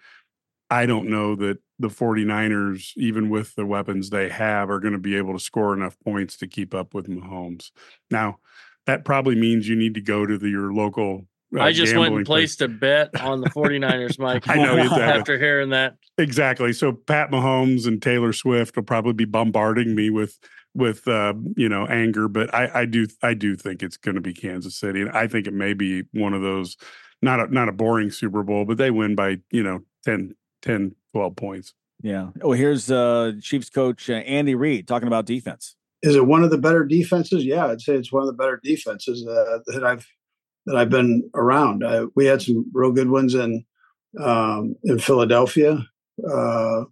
[0.69, 4.99] i don't know that the 49ers even with the weapons they have are going to
[4.99, 7.71] be able to score enough points to keep up with mahomes.
[8.09, 8.38] Now
[8.86, 12.05] that probably means you need to go to the, your local uh, I just went
[12.05, 12.55] gambling and place.
[12.55, 14.47] placed a bet on the 49ers, Mike.
[14.47, 14.99] I know you did.
[14.99, 15.95] after hearing that.
[16.17, 16.73] Exactly.
[16.73, 20.39] So Pat Mahomes and Taylor Swift will probably be bombarding me with
[20.73, 24.21] with uh, you know anger, but I, I do I do think it's going to
[24.21, 26.75] be Kansas City, and I think it may be one of those
[27.21, 30.95] not a not a boring Super Bowl, but they win by you know 10, 10
[31.13, 31.73] 12 points.
[32.01, 32.29] Yeah.
[32.41, 35.75] Oh, here's uh, Chiefs coach uh, Andy Reid talking about defense.
[36.05, 37.43] Is it one of the better defenses?
[37.43, 40.07] Yeah, I'd say it's one of the better defenses uh, that I've
[40.67, 41.83] that I've been around.
[41.83, 43.65] Uh, we had some real good ones in
[44.21, 45.83] um, in Philadelphia,
[46.31, 46.83] uh,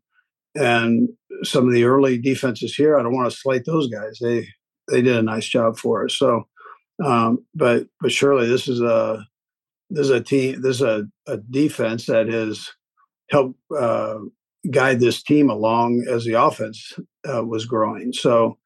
[0.56, 1.10] and
[1.44, 2.98] some of the early defenses here.
[2.98, 4.18] I don't want to slight those guys.
[4.20, 4.48] They
[4.90, 6.18] they did a nice job for us.
[6.18, 6.48] So,
[7.06, 9.24] um, but but surely this is a
[9.92, 12.68] this is a team this is a, a defense that has
[13.30, 14.18] helped uh,
[14.72, 16.94] guide this team along as the offense
[17.32, 18.12] uh, was growing.
[18.12, 18.58] So,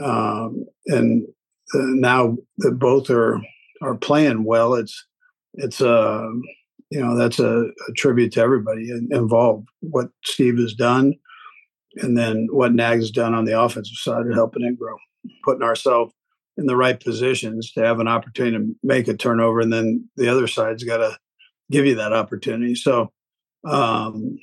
[0.00, 1.26] um, and
[1.74, 3.40] uh, now that both are
[3.82, 5.06] are playing well, it's
[5.54, 6.28] it's a uh,
[6.90, 9.68] you know that's a, a tribute to everybody involved.
[9.80, 11.14] What Steve has done,
[11.96, 14.96] and then what Nag's done on the offensive side of helping it grow,
[15.44, 16.12] putting ourselves
[16.56, 20.28] in the right positions to have an opportunity to make a turnover, and then the
[20.28, 21.16] other side's got to
[21.70, 22.74] give you that opportunity.
[22.74, 23.12] So,
[23.64, 24.38] um,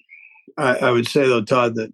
[0.58, 1.92] I, I, would say though, Todd, that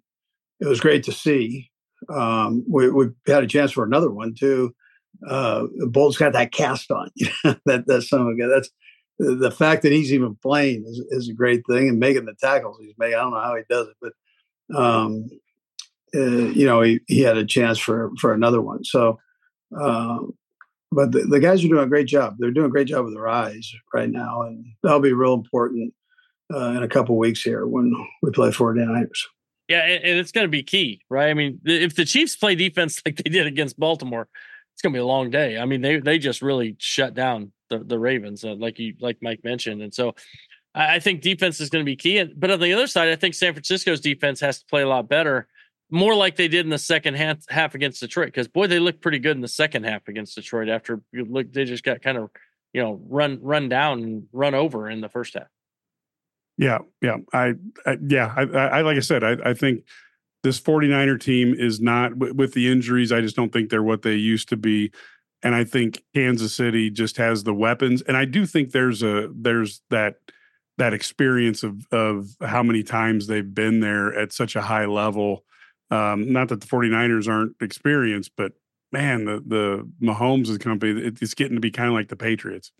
[0.60, 1.70] it was great to see.
[2.08, 4.74] Um, we, we had a chance for another one too.
[5.28, 7.10] Uh, Bolt's got that cast on.
[7.66, 8.70] that that's some that's
[9.18, 12.78] the fact that he's even playing is, is a great thing, and making the tackles
[12.80, 13.16] he's making.
[13.16, 14.12] I don't know how he does it, but
[14.76, 15.28] um,
[16.14, 18.84] uh, you know, he, he had a chance for for another one.
[18.84, 19.18] So,
[19.78, 20.18] uh,
[20.90, 22.36] but the, the, guys are doing a great job.
[22.38, 25.94] They're doing a great job with their eyes right now, and that'll be real important
[26.52, 29.20] uh, in a couple weeks here when we play 49ers.
[29.72, 31.30] Yeah, and, it's going to be key, right?
[31.30, 34.28] I mean, if the Chiefs play defense like they did against Baltimore,
[34.74, 35.56] it's going to be a long day.
[35.56, 39.16] I mean, they they just really shut down the the Ravens, uh, like you like
[39.22, 40.14] Mike mentioned, and so
[40.74, 42.18] I, I think defense is going to be key.
[42.18, 44.88] And, but on the other side, I think San Francisco's defense has to play a
[44.88, 45.48] lot better,
[45.90, 48.26] more like they did in the second half, half against Detroit.
[48.26, 50.68] Because boy, they looked pretty good in the second half against Detroit.
[50.68, 52.28] After you look, they just got kind of
[52.74, 55.48] you know run run down and run over in the first half.
[56.58, 57.54] Yeah, yeah, I,
[57.86, 59.84] I yeah, I, I, like I said, I, I think
[60.42, 63.10] this 49er team is not with the injuries.
[63.12, 64.92] I just don't think they're what they used to be
[65.42, 68.02] and I think Kansas City just has the weapons.
[68.02, 70.16] And I do think there's a there's that
[70.78, 75.44] that experience of of how many times they've been there at such a high level.
[75.90, 78.52] Um, not that the 49ers aren't experienced, but
[78.92, 82.72] man, the the Mahomes company, it's getting to be kind of like the Patriots.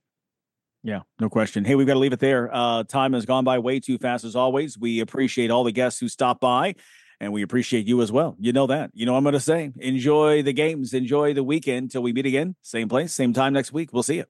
[0.85, 1.65] Yeah, no question.
[1.65, 2.51] Hey, we've got to leave it there.
[2.53, 4.77] Uh, time has gone by way too fast as always.
[4.77, 6.75] We appreciate all the guests who stopped by
[7.23, 8.37] and we appreciate you as well.
[8.41, 8.91] You know that.
[8.95, 9.71] You know I'm going to say.
[9.79, 10.93] Enjoy the games.
[10.93, 12.57] Enjoy the weekend till we meet again.
[12.63, 13.93] Same place, same time next week.
[13.93, 14.25] We'll see you.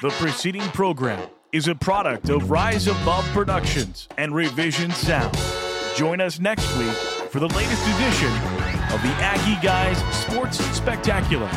[0.00, 5.36] The preceding program is a product of Rise Above Productions and Revision Sound.
[5.96, 8.32] Join us next week for the latest edition
[8.94, 11.50] of the Aggie Guys Sports Spectacular.